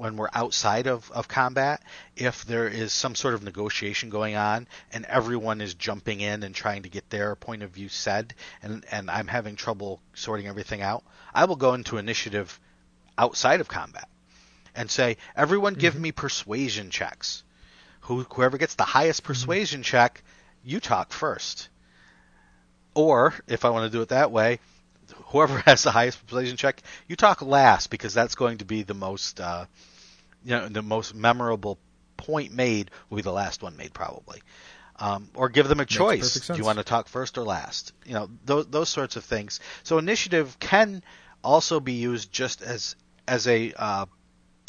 [0.00, 1.82] when we're outside of, of combat,
[2.16, 6.54] if there is some sort of negotiation going on and everyone is jumping in and
[6.54, 8.32] trying to get their point of view said
[8.62, 12.58] and, and I'm having trouble sorting everything out, I will go into initiative
[13.18, 14.08] outside of combat
[14.74, 17.42] and say, everyone give me persuasion checks.
[18.04, 20.22] Who, whoever gets the highest persuasion check,
[20.64, 21.68] you talk first.
[22.94, 24.60] Or, if I want to do it that way,
[25.26, 28.94] whoever has the highest persuasion check, you talk last because that's going to be the
[28.94, 29.66] most, uh,
[30.44, 31.78] you know, the most memorable
[32.16, 34.42] point made will be the last one made probably.
[34.96, 36.46] Um, or give them a choice.
[36.46, 37.92] Do you want to talk first or last?
[38.04, 39.60] You know, those those sorts of things.
[39.82, 41.02] So initiative can
[41.42, 44.06] also be used just as as a uh,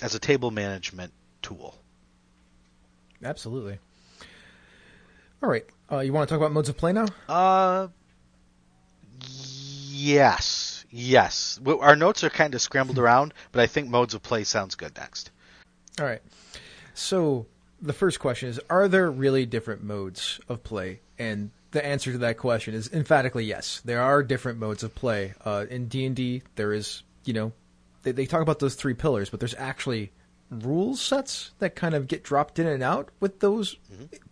[0.02, 1.78] as a table management tool.
[3.22, 3.78] Absolutely.
[5.44, 5.66] All right.
[5.92, 7.08] Uh, you want to talk about modes of play now?
[7.28, 7.88] Uh,
[9.90, 11.60] yes, yes.
[11.66, 14.96] Our notes are kind of scrambled around, but I think modes of play sounds good
[14.96, 15.32] next.
[16.00, 16.22] All right.
[16.94, 17.48] So
[17.82, 21.02] the first question is: Are there really different modes of play?
[21.18, 23.82] And the answer to that question is emphatically yes.
[23.84, 25.34] There are different modes of play.
[25.44, 27.52] Uh, in D and D, there is, you know,
[28.04, 30.12] they, they talk about those three pillars, but there's actually
[30.52, 33.78] rule sets that kind of get dropped in and out with those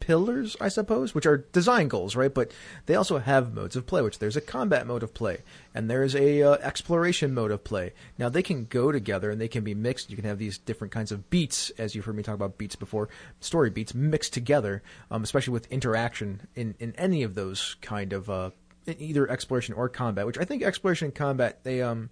[0.01, 2.33] pillars, I suppose, which are design goals, right?
[2.33, 2.51] But
[2.87, 6.15] they also have modes of play, which there's a combat mode of play and there's
[6.15, 7.93] a uh, exploration mode of play.
[8.17, 10.09] Now they can go together and they can be mixed.
[10.09, 12.75] You can have these different kinds of beats, as you've heard me talk about beats
[12.75, 13.07] before,
[13.39, 18.29] story beats mixed together, um, especially with interaction in in any of those kind of
[18.29, 18.49] uh,
[18.85, 20.25] either exploration or combat.
[20.25, 22.09] Which I think exploration and combat they um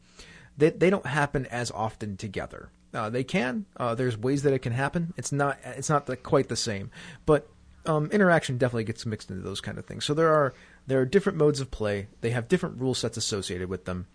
[0.58, 2.70] they they don't happen as often together.
[2.98, 3.66] Uh, they can.
[3.78, 5.14] Uh, there's ways that it can happen.
[5.18, 5.60] It's not.
[5.64, 6.90] It's not the, quite the same,
[7.28, 7.48] but
[7.86, 10.04] um, interaction definitely gets mixed into those kind of things.
[10.04, 10.54] So there are
[10.88, 12.08] there are different modes of play.
[12.22, 14.08] They have different rule sets associated with them.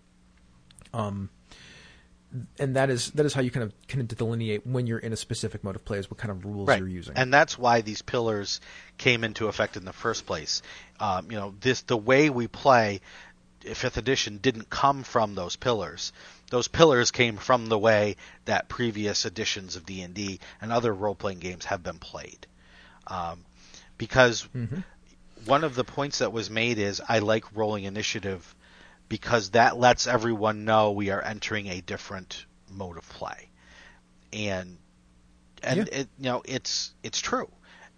[0.93, 1.29] Um,
[2.59, 5.13] and that is that is how you kind of kind of delineate when you're in
[5.13, 6.79] a specific mode of play is what kind of rules right.
[6.79, 7.15] you're using.
[7.15, 8.59] And that's why these pillars
[8.97, 10.61] came into effect in the first place.
[10.99, 13.01] Um, you know, this the way we play
[13.61, 16.11] fifth edition didn't come from those pillars.
[16.53, 20.93] Those pillars came from the way that previous editions of D and D and other
[20.93, 22.45] role playing games have been played.
[23.07, 23.43] Um,
[23.97, 24.47] because
[25.45, 28.53] one of the points that was made is I like rolling initiative
[29.09, 33.49] because that lets everyone know we are entering a different mode of play,
[34.31, 34.77] and
[35.63, 35.85] and Yeah.
[36.01, 37.49] it you know it's it's true,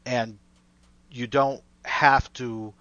[0.05, 0.39] and
[1.11, 2.73] you don't have to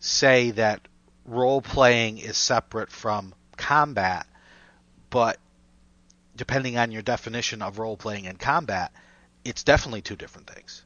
[0.00, 0.80] say that
[1.24, 4.26] role playing is separate from combat,
[5.12, 5.38] but
[6.34, 8.90] depending on your definition of role playing and combat,
[9.44, 10.82] it's definitely two different things.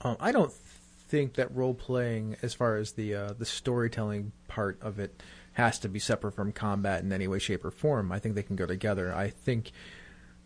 [0.00, 4.78] Um, I don't think that role playing, as far as the uh, the storytelling part
[4.80, 8.10] of it, has to be separate from combat in any way, shape, or form.
[8.10, 9.14] I think they can go together.
[9.14, 9.72] I think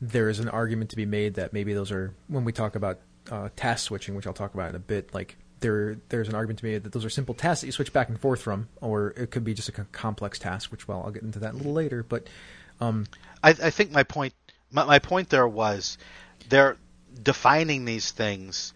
[0.01, 2.99] there is an argument to be made that maybe those are when we talk about
[3.31, 5.14] uh, task switching, which I'll talk about in a bit.
[5.14, 7.73] Like there, there's an argument to be made that those are simple tasks that you
[7.73, 10.73] switch back and forth from, or it could be just a complex task.
[10.73, 12.03] Which, well, I'll get into that a little later.
[12.03, 12.27] But
[12.80, 13.06] um,
[13.42, 14.35] I, I think my point
[14.70, 15.98] my, my point there was
[16.48, 16.76] they're
[17.22, 18.72] defining these things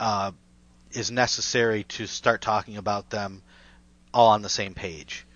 [0.00, 0.32] uh,
[0.92, 3.42] is necessary to start talking about them
[4.12, 5.26] all on the same page.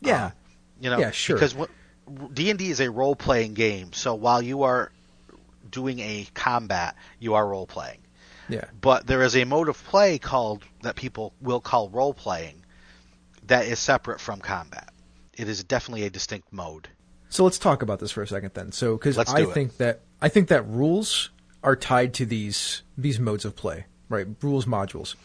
[0.00, 0.32] yeah, Um,
[0.80, 1.36] you know, Yeah, sure.
[1.36, 1.54] Because
[2.32, 4.92] D and D is a role playing game, so while you are
[5.70, 7.98] doing a combat, you are role playing.
[8.48, 8.64] yeah.
[8.80, 12.62] But there is a mode of play called that people will call role playing
[13.46, 14.92] that is separate from combat.
[15.34, 16.88] It is definitely a distinct mode.
[17.36, 18.72] So let's talk about this for a second then.
[18.72, 19.52] So because I it.
[19.52, 21.28] think that I think that rules
[21.62, 24.26] are tied to these these modes of play, right?
[24.40, 25.16] Rules modules.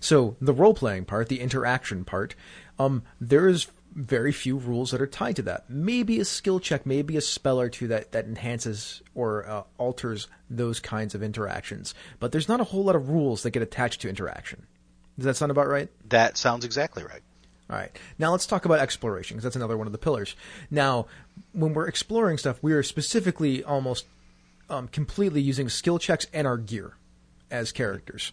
[0.00, 2.34] So the role playing part, the interaction part,
[2.80, 5.70] um, there is very few rules that are tied to that.
[5.70, 10.26] Maybe a skill check, maybe a spell or two that that enhances or uh, alters
[10.50, 11.94] those kinds of interactions.
[12.18, 14.66] But there's not a whole lot of rules that get attached to interaction.
[15.16, 15.88] Does that sound about right?
[16.08, 17.22] That sounds exactly right.
[17.70, 17.96] All right.
[18.18, 20.34] Now let's talk about exploration because that's another one of the pillars.
[20.70, 21.06] Now,
[21.52, 24.06] when we're exploring stuff, we are specifically almost
[24.68, 26.94] um, completely using skill checks and our gear
[27.50, 28.32] as characters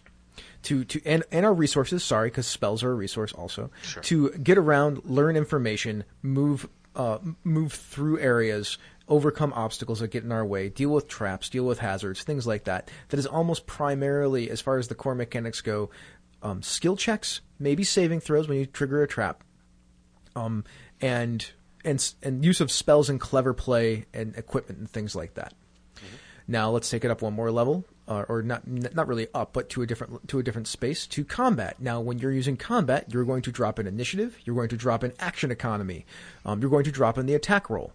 [0.62, 2.02] to to and, and our resources.
[2.02, 4.02] Sorry, because spells are a resource also Sure.
[4.04, 8.76] to get around, learn information, move uh, move through areas.
[9.10, 12.64] Overcome obstacles that get in our way, deal with traps, deal with hazards, things like
[12.64, 12.90] that.
[13.08, 15.88] That is almost primarily, as far as the core mechanics go,
[16.42, 19.44] um, skill checks, maybe saving throws when you trigger a trap,
[20.36, 20.64] um,
[21.00, 21.50] and
[21.84, 25.54] and and use of spells and clever play and equipment and things like that.
[26.46, 29.68] Now let's take it up one more level, uh, or not not really up, but
[29.70, 31.76] to a different to a different space to combat.
[31.78, 35.04] Now, when you're using combat, you're going to drop in initiative, you're going to drop
[35.04, 36.06] in action economy,
[36.46, 37.92] um, you're going to drop in the attack roll,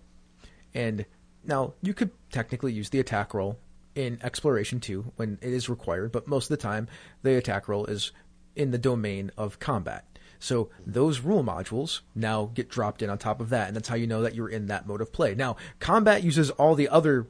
[0.74, 1.06] and
[1.44, 3.58] now you could technically use the attack roll
[3.96, 6.88] in exploration too when it is required, but most of the time
[7.22, 8.12] the attack roll is
[8.56, 10.06] in the domain of combat.
[10.40, 13.96] So those rule modules now get dropped in on top of that, and that's how
[13.96, 15.36] you know that you're in that mode of play.
[15.36, 17.28] Now, combat uses all the other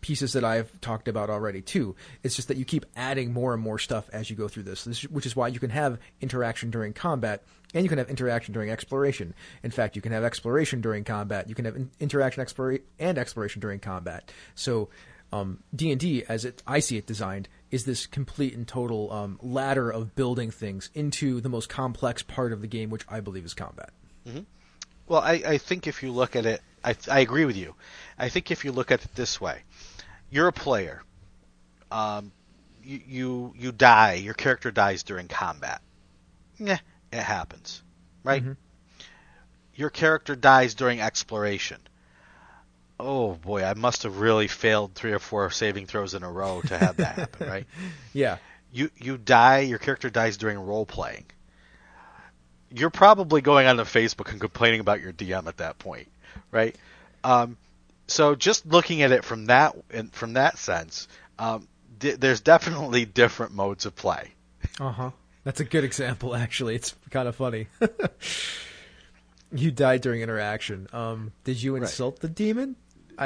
[0.00, 1.96] pieces that I've talked about already too.
[2.22, 4.84] It's just that you keep adding more and more stuff as you go through this,
[5.08, 8.68] which is why you can have interaction during combat and you can have interaction during
[8.68, 9.32] exploration.
[9.62, 11.48] In fact, you can have exploration during combat.
[11.48, 14.30] You can have in- interaction explora- and exploration during combat.
[14.54, 14.90] So
[15.32, 19.90] um, D&D, as it, I see it designed, is this complete and total um, ladder
[19.90, 23.54] of building things into the most complex part of the game, which I believe is
[23.54, 23.90] combat.
[25.08, 27.74] Well, I, I think if you look at it, I, I agree with you.
[28.18, 29.62] I think if you look at it this way,
[30.30, 31.02] you're a player.
[31.90, 32.32] Um,
[32.84, 34.14] you, you you die.
[34.14, 35.80] Your character dies during combat.
[36.58, 36.78] Yeah,
[37.12, 37.82] it happens,
[38.24, 38.42] right?
[39.74, 41.78] Your character dies during exploration.
[43.00, 46.60] Oh boy, I must have really failed three or four saving throws in a row
[46.62, 47.66] to have that happen, right?
[48.12, 48.36] Yeah.
[48.72, 51.24] you you die your character dies during role playing
[52.74, 56.08] you're probably going on to facebook and complaining about your dm at that point
[56.50, 56.74] right
[57.24, 57.56] um,
[58.06, 61.06] so just looking at it from that in- from that sense
[61.38, 61.66] um,
[62.00, 64.30] th- there's definitely different modes of play
[64.80, 65.10] Uh huh.
[65.44, 66.76] That's a good example, actually.
[66.76, 67.66] It's kind of funny.
[69.52, 70.86] you died during interaction.
[70.92, 72.76] Um, did you insult the demon?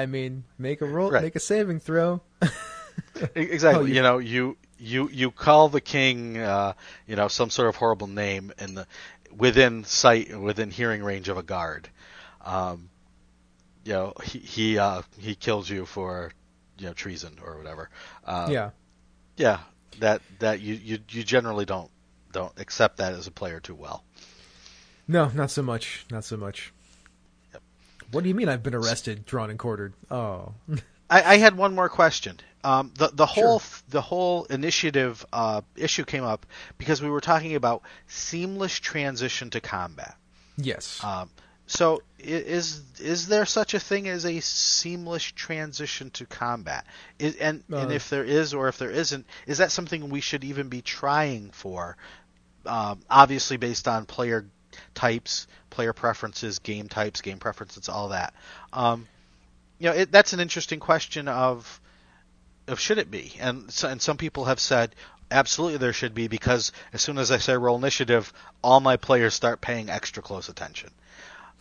[0.03, 1.23] I mean, make a roll, Right.
[1.23, 2.21] make a saving throw.
[3.35, 6.75] Exactly Oh, you- you know you you you call the king uh,
[7.07, 8.87] you know some sort of horrible name in the
[9.35, 11.89] within sight within hearing range of a guard
[12.45, 12.91] um,
[13.85, 16.31] you know he he uh, he kills you for
[16.79, 17.89] you know treason or whatever
[18.27, 18.71] uh, yeah.
[19.37, 19.61] yeah
[20.01, 21.91] that that you, you you generally don't
[22.33, 24.05] don't accept that as a player too well
[25.09, 26.05] No, not so much.
[26.11, 26.73] Not so much.
[28.17, 29.93] What do you mean I've been arrested, drawn, and quartered?
[30.11, 30.55] Oh.
[31.11, 32.41] I, I had one more question.
[32.65, 33.81] Um, the the whole Sure.
[33.91, 36.47] the whole initiative uh, issue came up
[36.79, 40.17] because we were talking about seamless transition to combat.
[40.57, 41.05] Yes.
[41.05, 41.29] Um,
[41.67, 46.87] so is is there such a thing as a seamless transition to combat?
[47.19, 50.23] Is, and and Uh, if there is or if there isn't, is that something we
[50.23, 51.99] should even be trying for?
[52.65, 54.47] Um, obviously, based on player
[54.95, 58.35] types, player preferences, game types, game preferences, all that.
[58.73, 59.07] Um,
[59.79, 61.81] you know, it, that's an interesting question of
[62.69, 63.35] of should it be?
[63.39, 64.95] And so, and some people have said
[65.31, 69.35] absolutely there should be because as soon as I say roll initiative, all my players
[69.35, 70.91] start paying extra close attention.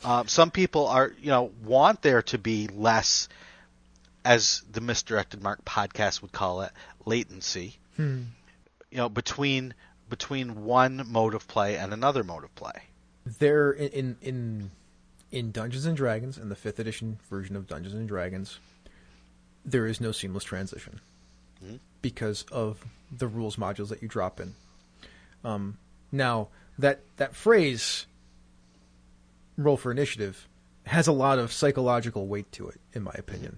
[0.03, 3.27] Um, some people are, you know, want there to be less,
[4.23, 6.71] as the Misdirected Mark podcast would call it,
[7.05, 7.77] latency.
[7.95, 8.23] Hmm.
[8.91, 9.73] You know, between
[10.09, 12.83] between one mode of play and another mode of play.
[13.25, 14.71] There in, in
[15.31, 18.59] in Dungeons and Dragons in the fifth edition version of Dungeons and Dragons,
[19.65, 21.01] there is no seamless transition
[21.63, 21.79] Mhm.
[22.01, 24.53] because of the rules modules that you drop in.
[25.43, 25.77] Um,
[26.11, 28.05] now that that phrase
[29.57, 30.47] "roll for initiative"
[30.85, 33.57] has a lot of psychological weight to it, in my opinion.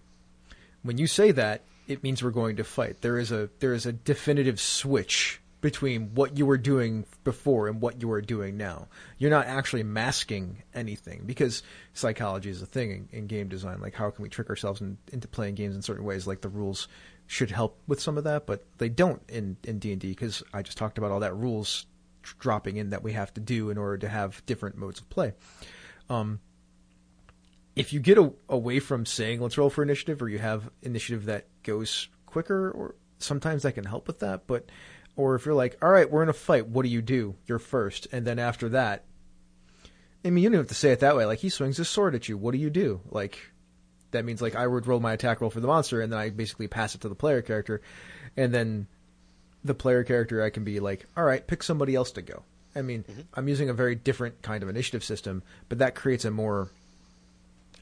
[0.84, 3.02] When you say that, it means we're going to fight.
[3.02, 7.82] There is a there is a definitive switch between what you were doing before and
[7.82, 8.88] what you are doing now.
[9.18, 13.80] You're not actually masking anything because psychology is a thing in, in game design.
[13.82, 16.28] Like how can we trick ourselves in, into playing games in certain ways?
[16.28, 16.88] Like the rules
[17.26, 20.44] should help with some of that, but they don't in in D and D because
[20.54, 21.86] I just talked about all that rules
[22.40, 25.34] dropping in that we have to do in order to have different modes of play.
[26.10, 26.40] Um,
[27.76, 31.26] if you get a, away from saying let's roll for initiative, or you have initiative
[31.26, 34.48] that goes quicker, or sometimes that can help with that.
[34.48, 34.70] But
[35.18, 37.36] or if you're like, all right, we're in a fight, what do you do?
[37.46, 39.04] You're first, and then after that,
[40.24, 41.26] I mean, you don't have to say it that way.
[41.26, 43.02] Like he swings his sword at you, what do you do?
[43.10, 43.38] Like
[44.12, 46.30] that means like I would roll my attack roll for the monster, and then I
[46.30, 47.82] basically pass it to the player character,
[48.38, 48.88] and then
[49.66, 52.44] the player character I can be like, all right, pick somebody else to go.
[52.76, 53.04] I mean,
[53.34, 56.70] I'm using a very different kind of initiative system, but that creates a more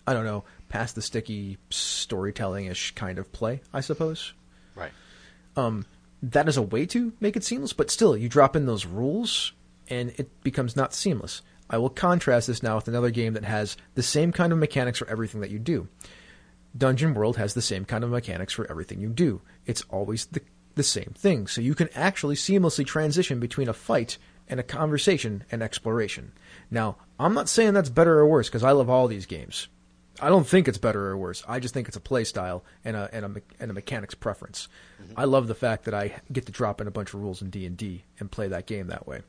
[0.07, 4.33] I don't know, past the sticky storytelling ish kind of play, I suppose.
[4.75, 4.91] Right.
[5.55, 5.85] Um,
[6.31, 9.53] that is a way to make it seamless, but still, you drop in those rules
[9.87, 11.41] and it becomes not seamless.
[11.69, 14.99] I will contrast this now with another game that has the same kind of mechanics
[14.99, 15.87] for everything that you do.
[16.77, 19.41] Dungeon World has the same kind of mechanics for everything you do.
[19.65, 20.41] It's always the,
[20.75, 21.47] the same thing.
[21.47, 26.31] So you can actually seamlessly transition between a fight and a conversation and exploration.
[26.69, 29.67] Now, I'm not saying that's better or worse because I love all these games.
[30.21, 31.43] I don't think it's better or worse.
[31.47, 34.67] I just think it's a play style and a and a, and a mechanics preference.
[35.01, 35.13] Mm-hmm.
[35.19, 37.49] I love the fact that I get to drop in a bunch of rules in
[37.49, 39.21] D and D and play that game that way.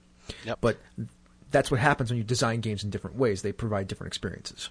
[0.45, 0.59] Yep.
[0.61, 0.79] But
[1.51, 3.43] that's what happens when you design games in different ways.
[3.43, 4.71] They provide different experiences.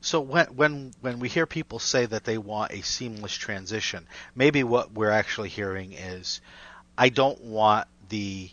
[0.00, 4.62] So when when when we hear people say that they want a seamless transition, maybe
[4.62, 6.40] what we're actually hearing is,
[6.96, 8.50] I don't want the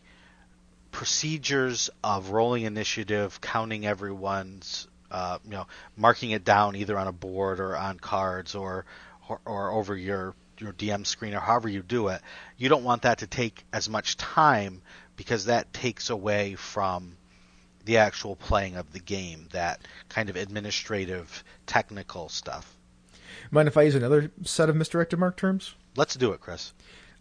[0.92, 7.12] procedures of rolling initiative, counting everyone's, uh, you know, marking it down either on a
[7.12, 8.86] board or on cards or
[9.30, 12.22] or, or over your your DM screen or however you do it.
[12.58, 14.82] You don't want that to take as much time
[15.16, 17.18] because that takes away from
[17.86, 22.74] the actual playing of the game, that kind of administrative, technical stuff.
[23.52, 25.76] Mind if I use another set of misdirected mark terms?
[25.96, 26.74] Let's do it, Chris.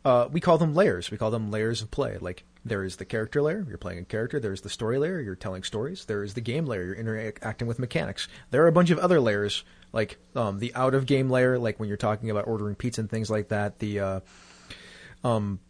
[0.04, 1.10] Uh, we call them layers.
[1.10, 2.16] We call them layers of play.
[2.20, 4.38] Like there is the character layer, you're playing a character.
[4.38, 6.04] There's the story layer, you're telling stories.
[6.04, 8.28] There is the game layer, you're interacting with mechanics.
[8.50, 11.80] There are a bunch of other layers, like um, the out of game layer, like
[11.80, 13.78] when you're talking about ordering pizza and things like that.
[13.80, 14.20] The uh,
[15.24, 15.60] um,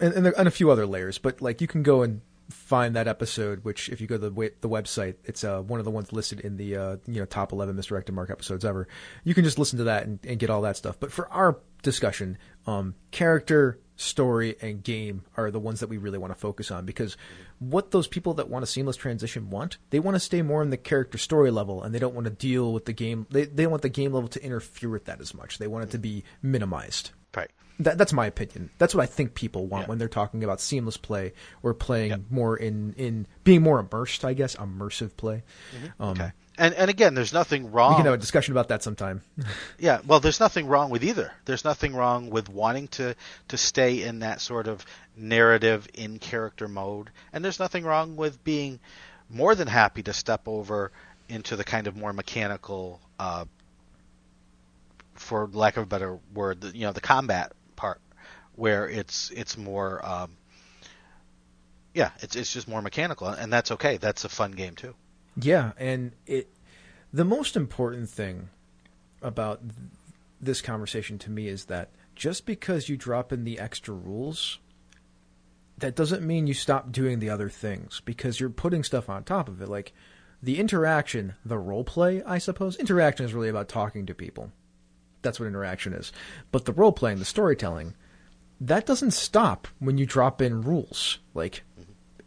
[0.00, 1.18] and and, there, and a few other layers.
[1.18, 3.64] But like you can go and find that episode.
[3.64, 6.40] Which if you go to the the website, it's uh, one of the ones listed
[6.40, 8.88] in the uh, you know top eleven misdirected mark episodes ever.
[9.24, 10.98] You can just listen to that and, and get all that stuff.
[10.98, 16.16] But for our discussion, um, character, story, and game are the ones that we really
[16.18, 17.16] want to focus on because
[17.58, 20.70] what those people that want a seamless transition want, they want to stay more in
[20.70, 23.26] the character story level and they don't want to deal with the game.
[23.30, 25.58] They they don't want the game level to interfere with that as much.
[25.58, 27.10] They want it to be minimized.
[27.36, 27.50] Right.
[27.80, 28.70] That, that's my opinion.
[28.78, 29.88] That's what I think people want Yeah.
[29.90, 31.32] when they're talking about seamless play
[31.62, 32.20] or playing Yep.
[32.30, 35.42] more in, in being more immersed, I guess, immersive play.
[36.00, 36.32] Um, Okay.
[36.58, 37.92] And and again, there's nothing wrong.
[37.92, 39.22] We can have a discussion about that sometime.
[39.78, 41.32] Yeah, well, there's nothing wrong with either.
[41.44, 43.14] There's nothing wrong with wanting to
[43.48, 44.84] to stay in that sort of
[45.16, 48.80] narrative in character mode, and there's nothing wrong with being
[49.30, 50.90] more than happy to step over
[51.28, 53.44] into the kind of more mechanical, uh,
[55.14, 58.00] for lack of a better word, the, you know, the combat part,
[58.56, 60.36] where it's it's more, um,
[61.94, 63.96] yeah, it's it's just more mechanical, and that's okay.
[63.98, 64.94] That's a fun game too.
[65.40, 66.48] Yeah, and it
[67.12, 68.50] the most important thing
[69.22, 69.62] about
[70.40, 74.58] this conversation to me is that just because you drop in the extra rules
[75.78, 79.48] that doesn't mean you stop doing the other things because you're putting stuff on top
[79.48, 79.92] of it like
[80.42, 82.76] the interaction, the role play, I suppose.
[82.76, 84.52] Interaction is really about talking to people.
[85.22, 86.12] That's what interaction is.
[86.52, 87.94] But the role playing, the storytelling,
[88.60, 91.18] that doesn't stop when you drop in rules.
[91.34, 91.62] Like,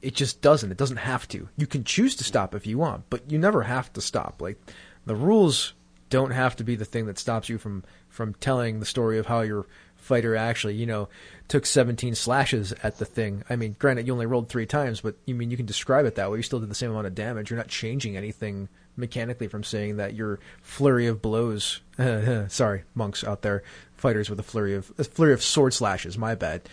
[0.02, 0.72] it just doesn't.
[0.72, 1.50] It doesn't have to.
[1.58, 4.42] You can choose to stop if you want, but you never have to stop.
[4.42, 4.58] Like,
[5.06, 5.74] the rules
[6.10, 9.26] don't have to be the thing that stops you from from telling the story of
[9.26, 11.08] how your fighter actually, you know,
[11.48, 13.44] took 17 slashes at the thing.
[13.50, 16.16] I mean, granted, you only rolled three times, but you mean you can describe it
[16.16, 16.38] that way.
[16.38, 17.50] You still did the same amount of damage.
[17.50, 21.82] You're not changing anything mechanically from saying that your flurry of blows.
[22.50, 23.64] sorry, monks out there,
[23.96, 26.18] fighters with a flurry of a flurry of sword slashes.
[26.18, 26.64] My bad.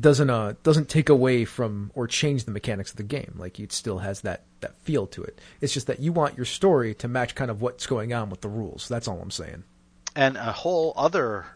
[0.00, 3.34] Doesn't uh doesn't take away from or change the mechanics of the game.
[3.36, 5.40] Like it still has that that feel to it.
[5.60, 8.40] It's just that you want your story to match kind of what's going on with
[8.40, 8.88] the rules.
[8.88, 9.64] That's all I'm saying.
[10.14, 11.46] And a whole other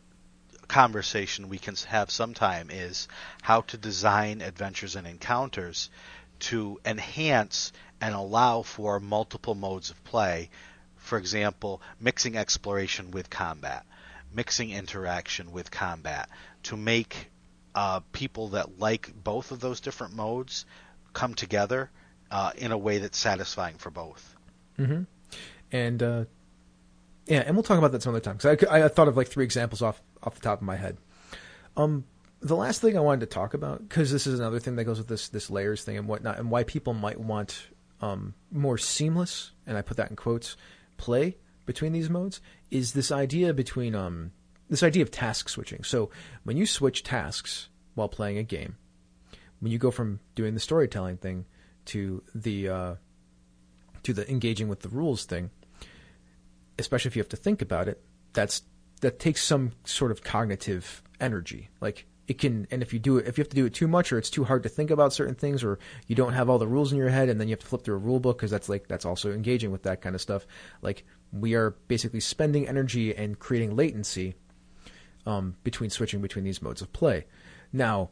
[0.69, 3.09] conversation we can have sometime is
[3.43, 5.91] how to design adventures and encounters
[6.39, 10.49] to enhance and allow for multiple modes of play.
[10.97, 13.85] For example, mixing exploration with combat,
[14.33, 16.29] mixing interaction with combat
[16.65, 17.31] to make
[17.75, 20.65] uh, people that like both of those different modes
[21.13, 21.91] come together
[22.31, 24.37] uh, in a way that's satisfying for both.
[24.79, 25.03] Mm-hmm.
[25.73, 26.25] And uh,
[27.27, 29.29] yeah, and we'll talk about that some other time because I, I thought of like
[29.29, 30.97] three examples off off the top of my head.
[31.77, 32.05] Um,
[32.41, 34.99] the last thing I wanted to talk about because this is another thing that goes
[34.99, 37.69] with this this layers thing and whatnot, and why people might want
[38.01, 40.57] um, more seamless, and I put that in quotes,
[40.97, 42.41] play between these modes
[42.71, 44.33] is this idea between um
[44.71, 45.83] this idea of task switching.
[45.85, 46.11] So
[46.45, 48.77] when you switch tasks while playing a game,
[49.59, 51.45] when you go from doing the storytelling thing
[51.87, 52.95] to the uh,
[54.05, 55.51] to the engaging with the rules thing,
[56.79, 58.03] especially if you have to think about it,
[58.33, 58.63] that's
[59.01, 61.69] that takes some sort of cognitive energy.
[61.81, 63.89] Like it can, and if you do it, if you have to do it too
[63.89, 66.59] much, or it's too hard to think about certain things, or you don't have all
[66.59, 68.39] the rules in your head, and then you have to flip through a rule book
[68.39, 70.47] because that's like that's also engaging with that kind of stuff.
[70.81, 74.37] Like we are basically spending energy and creating latency
[75.27, 77.27] um, between switching between these modes of play.
[77.73, 78.11] Now,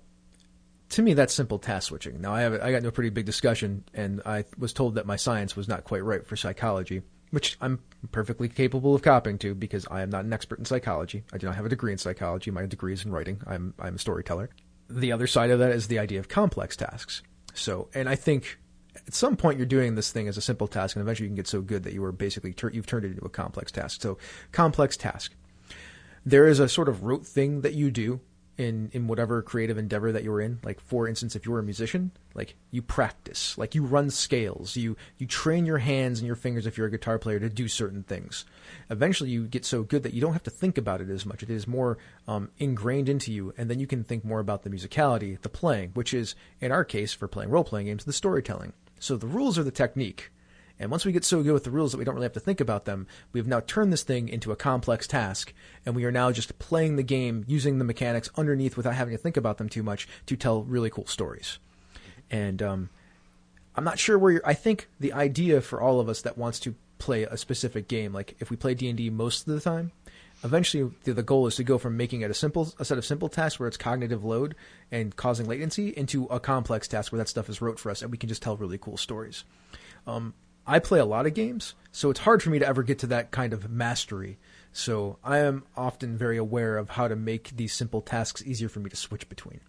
[0.91, 2.21] to me, that's simple task switching.
[2.21, 5.07] Now, I have I got into a pretty big discussion, and I was told that
[5.07, 7.81] my science was not quite right for psychology, which I'm
[8.11, 11.25] perfectly capable of copying to because I am not an expert in psychology.
[11.33, 12.51] I do not have a degree in psychology.
[12.51, 13.41] My degree is in writing.
[13.47, 14.51] I'm I'm a storyteller.
[14.89, 17.23] The other side of that is the idea of complex tasks.
[17.53, 18.59] So, and I think
[19.07, 21.37] at some point you're doing this thing as a simple task, and eventually you can
[21.37, 24.01] get so good that you are basically tur- you've turned it into a complex task.
[24.01, 24.17] So,
[24.53, 25.35] complex task.
[26.29, 28.21] There is a sort of rote thing that you do
[28.59, 30.59] in in whatever creative endeavor that you're in.
[30.63, 34.97] Like for instance, if you're a musician, like you practice, like you run scales, you
[35.17, 38.03] you train your hands and your fingers if you're a guitar player to do certain
[38.03, 38.45] things.
[38.91, 41.43] Eventually, you get so good that you don't have to think about it as much.
[41.43, 44.71] It is more um, ingrained into you, and then you can think more about the
[44.71, 48.75] musicality, the playing, which is in our case for playing role playing games, the storytelling.
[48.99, 50.31] So the rules are the technique.
[50.81, 52.41] And once we get so good with the rules that we don't really have to
[52.41, 55.53] think about them, we've now turned this thing into a complex task,
[55.85, 59.19] and we are now just playing the game using the mechanics underneath without having to
[59.19, 61.59] think about them too much to tell really cool stories.
[62.31, 62.91] And um,
[63.75, 64.47] I'm not sure where you're.
[64.47, 68.13] I think the idea for all of us that wants to play a specific game,
[68.13, 69.93] like if we play D and D most of the time,
[70.45, 73.05] eventually the, the goal is to go from making it a simple a set of
[73.05, 74.55] simple tasks where it's cognitive load
[74.91, 78.11] and causing latency into a complex task where that stuff is rote for us and
[78.11, 79.45] we can just tell really cool stories.
[80.07, 80.35] Um,
[80.69, 83.07] I play a lot of games, so it's hard for me to ever get to
[83.09, 84.39] that kind of mastery.
[84.71, 88.81] So I am often very aware of how to make these simple tasks easier for
[88.81, 89.61] me to switch between.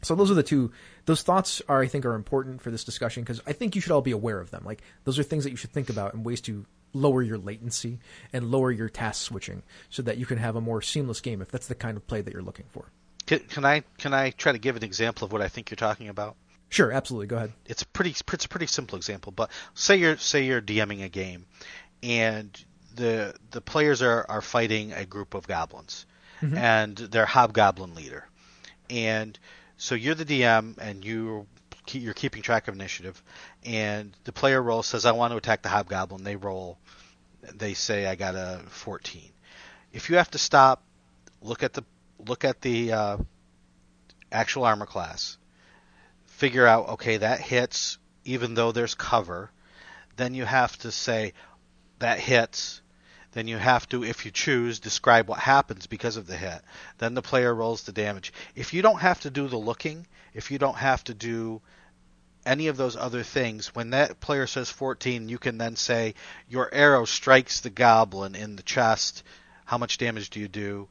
[0.00, 0.72] So those are the two.
[1.04, 3.92] Those thoughts are, I think, are important for this discussion because I think you should
[3.92, 4.64] all be aware of them.
[4.64, 6.64] Like those are things that you should think about and ways to
[6.94, 7.98] lower your latency
[8.32, 11.50] and lower your task switching so that you can have a more seamless game if
[11.50, 12.86] that's the kind of play that you're looking for.
[13.26, 15.76] Can, can I can I try to give an example of what I think you're
[15.76, 16.36] talking about?
[16.72, 17.26] Sure, absolutely.
[17.26, 17.52] Go ahead.
[17.66, 21.10] It's a pretty it's a pretty simple example, but say you're say you're DMing a
[21.10, 21.44] game,
[22.02, 22.48] and
[22.94, 26.06] the the players are are fighting a group of goblins,
[26.40, 26.56] Mhm.
[26.56, 28.26] and they're hobgoblin leader,
[28.88, 29.38] and
[29.76, 31.46] so you're the DM and you
[31.90, 33.22] you're keeping track of initiative,
[33.64, 36.24] and the player roll says I want to attack the hobgoblin.
[36.24, 36.78] They roll,
[37.54, 39.30] they say I got a 14.
[39.92, 40.82] If you have to stop,
[41.42, 41.84] look at the
[42.26, 43.16] look at the uh,
[44.30, 45.36] actual armor class,
[46.42, 49.48] figure out okay that hits even though there's cover,
[50.16, 51.34] then you have to say
[52.00, 52.80] that hits.
[53.30, 56.60] Then you have to, if you choose, describe what happens because of the hit.
[56.98, 58.32] Then the player rolls the damage.
[58.56, 61.62] If you don't have to do the looking, if you don't have to do
[62.44, 66.14] any of those other things, when that player says 14, you can then say
[66.48, 69.22] your arrow strikes the goblin in the chest.
[69.64, 70.88] How much damage do you do?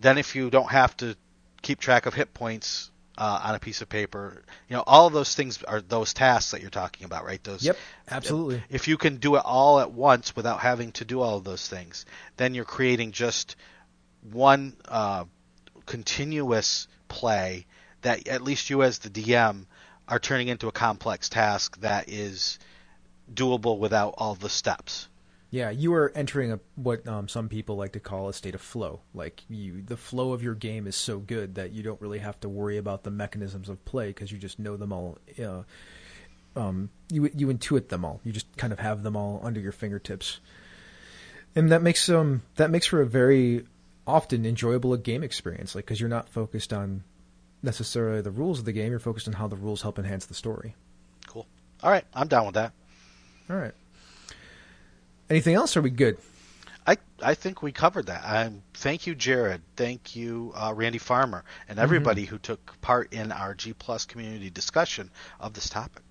[0.00, 1.14] Then, if you don't have to
[1.62, 4.42] keep track of hit points uh, on a piece of paper.
[4.68, 7.42] You know, all of those things are those tasks that you're talking about, right?
[7.44, 7.62] Those.
[7.62, 7.76] Yep,
[8.10, 8.62] absolutely.
[8.70, 11.68] If you can do it all at once without having to do all of those
[11.68, 12.06] things,
[12.38, 13.56] then you're creating just
[14.32, 15.24] one uh,
[15.84, 17.66] continuous play
[18.00, 19.66] that at least you as the DM
[20.08, 22.58] are turning into a complex task that is
[23.32, 25.08] doable without all the steps.
[25.50, 28.60] Yeah, you are entering a what um, some people like to call a state of
[28.60, 29.00] flow.
[29.12, 32.38] Like you, the flow of your game is so good that you don't really have
[32.40, 35.18] to worry about the mechanisms of play because you just know them all.
[35.42, 35.62] Uh,
[36.54, 38.20] um, you you intuit them all.
[38.24, 40.38] You just kind of have them all under your fingertips,
[41.56, 43.64] and that makes um that makes for a very
[44.06, 45.74] often enjoyable game experience.
[45.74, 47.02] Like because you're not focused on
[47.60, 48.90] necessarily the rules of the game.
[48.90, 50.76] You're focused on how the rules help enhance the story.
[51.26, 51.46] Cool.
[51.82, 52.72] All right, I'm down with that.
[53.48, 53.74] All right.
[55.30, 55.76] Anything else?
[55.76, 56.18] Are we good?
[56.86, 58.22] I I think we covered that.
[58.24, 59.62] Um, thank you, Jared.
[59.76, 64.50] Thank you, uh, Randy Farmer, and everybody who took part in our G Plus community
[64.50, 66.02] discussion of this topic.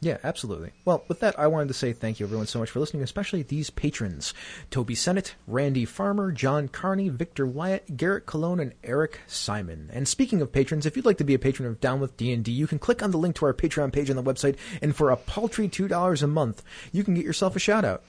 [0.00, 0.72] Yeah, absolutely.
[0.84, 3.42] Well, with that, I wanted to say thank you everyone so much for listening, especially
[3.42, 4.34] these patrons
[4.70, 9.88] Toby Sennett, Randy Farmer, John Carney, Victor Wyatt, Garrett Cologne, and Eric Simon.
[9.92, 12.50] And speaking of patrons, if you'd like to be a patron of Down with D&D,
[12.50, 15.10] you can click on the link to our Patreon page on the website, and for
[15.10, 16.62] a paltry $2 a month,
[16.92, 18.02] you can get yourself a shout out.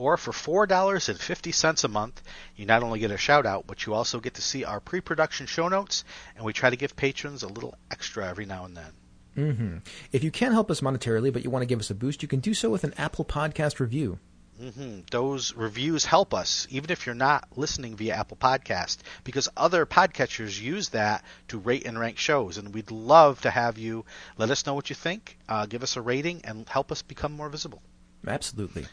[0.00, 2.22] Or for four dollars and fifty cents a month,
[2.56, 5.46] you not only get a shout out, but you also get to see our pre-production
[5.46, 8.92] show notes, and we try to give patrons a little extra every now and then.
[9.34, 9.76] hmm
[10.10, 12.28] If you can't help us monetarily, but you want to give us a boost, you
[12.28, 14.18] can do so with an Apple Podcast review.
[14.58, 19.84] hmm Those reviews help us, even if you're not listening via Apple Podcast, because other
[19.84, 24.06] podcatchers use that to rate and rank shows, and we'd love to have you
[24.38, 27.32] let us know what you think, uh, give us a rating, and help us become
[27.32, 27.82] more visible.
[28.26, 28.86] Absolutely.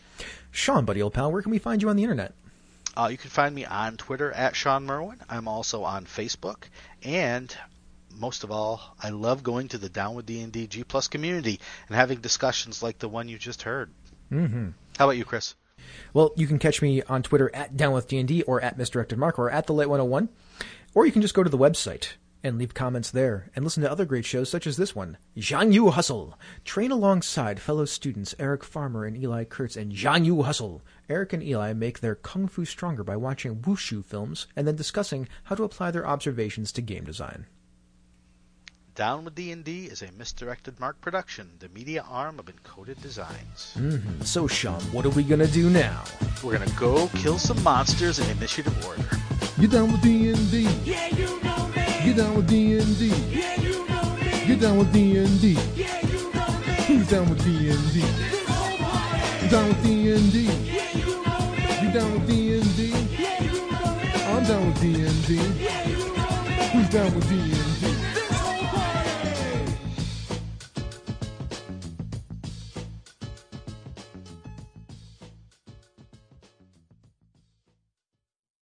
[0.52, 2.34] Shawn, buddy old pal, where can we find you on the internet?
[2.96, 5.20] Uh, you can find me on Twitter at Shawn Merwin.
[5.30, 6.64] I'm also on Facebook,
[7.04, 7.56] and
[8.18, 11.96] most of all, I love going to the Down with D&D G Plus community and
[11.96, 13.92] having discussions like the one you just heard.
[14.32, 14.70] Mm-hmm.
[14.98, 15.54] How about you, Chris?
[16.14, 19.68] Well, you can catch me on Twitter at DownWithDND or at Misdirected Mark or at
[19.68, 20.30] the Light 101,
[20.96, 22.14] or you can just go to the website
[22.48, 25.92] and leave comments there and listen to other great shows such as this one, Jianghu
[25.92, 26.40] Hustle.
[26.66, 30.82] Train alongside fellow students Eric Farmer and Eli Kurtz and Jianghu Hustle.
[31.10, 35.28] Eric and Eli make their kung fu stronger by watching wushu films and then discussing
[35.44, 37.46] how to apply their observations to game design.
[38.96, 43.76] Down with D&D is a Misdirected Mark production, the media arm of Encoded Designs.
[43.76, 46.04] hmm So, Shawn, what are we gonna do now?
[46.44, 49.06] We're gonna go kill some monsters in initiative order.
[49.62, 50.62] Get down with D&D.
[50.84, 51.57] Yeah, you know
[52.08, 53.08] Get down with D&D.
[53.08, 54.46] Yeah, you know me.
[54.48, 55.58] Get down with D&D.
[55.76, 56.74] Yeah, you know me.
[56.88, 58.02] Who's down with D&D?
[58.48, 59.48] Party.
[59.50, 60.40] Down with D&D.
[60.40, 61.68] Yeah, you know me.
[61.84, 62.96] You down with D&D?
[63.12, 64.08] Yeah, you know me.
[64.24, 65.36] I'm down with D&D.
[65.36, 66.56] Yeah, you know me.
[66.72, 67.97] Who's down with D&D?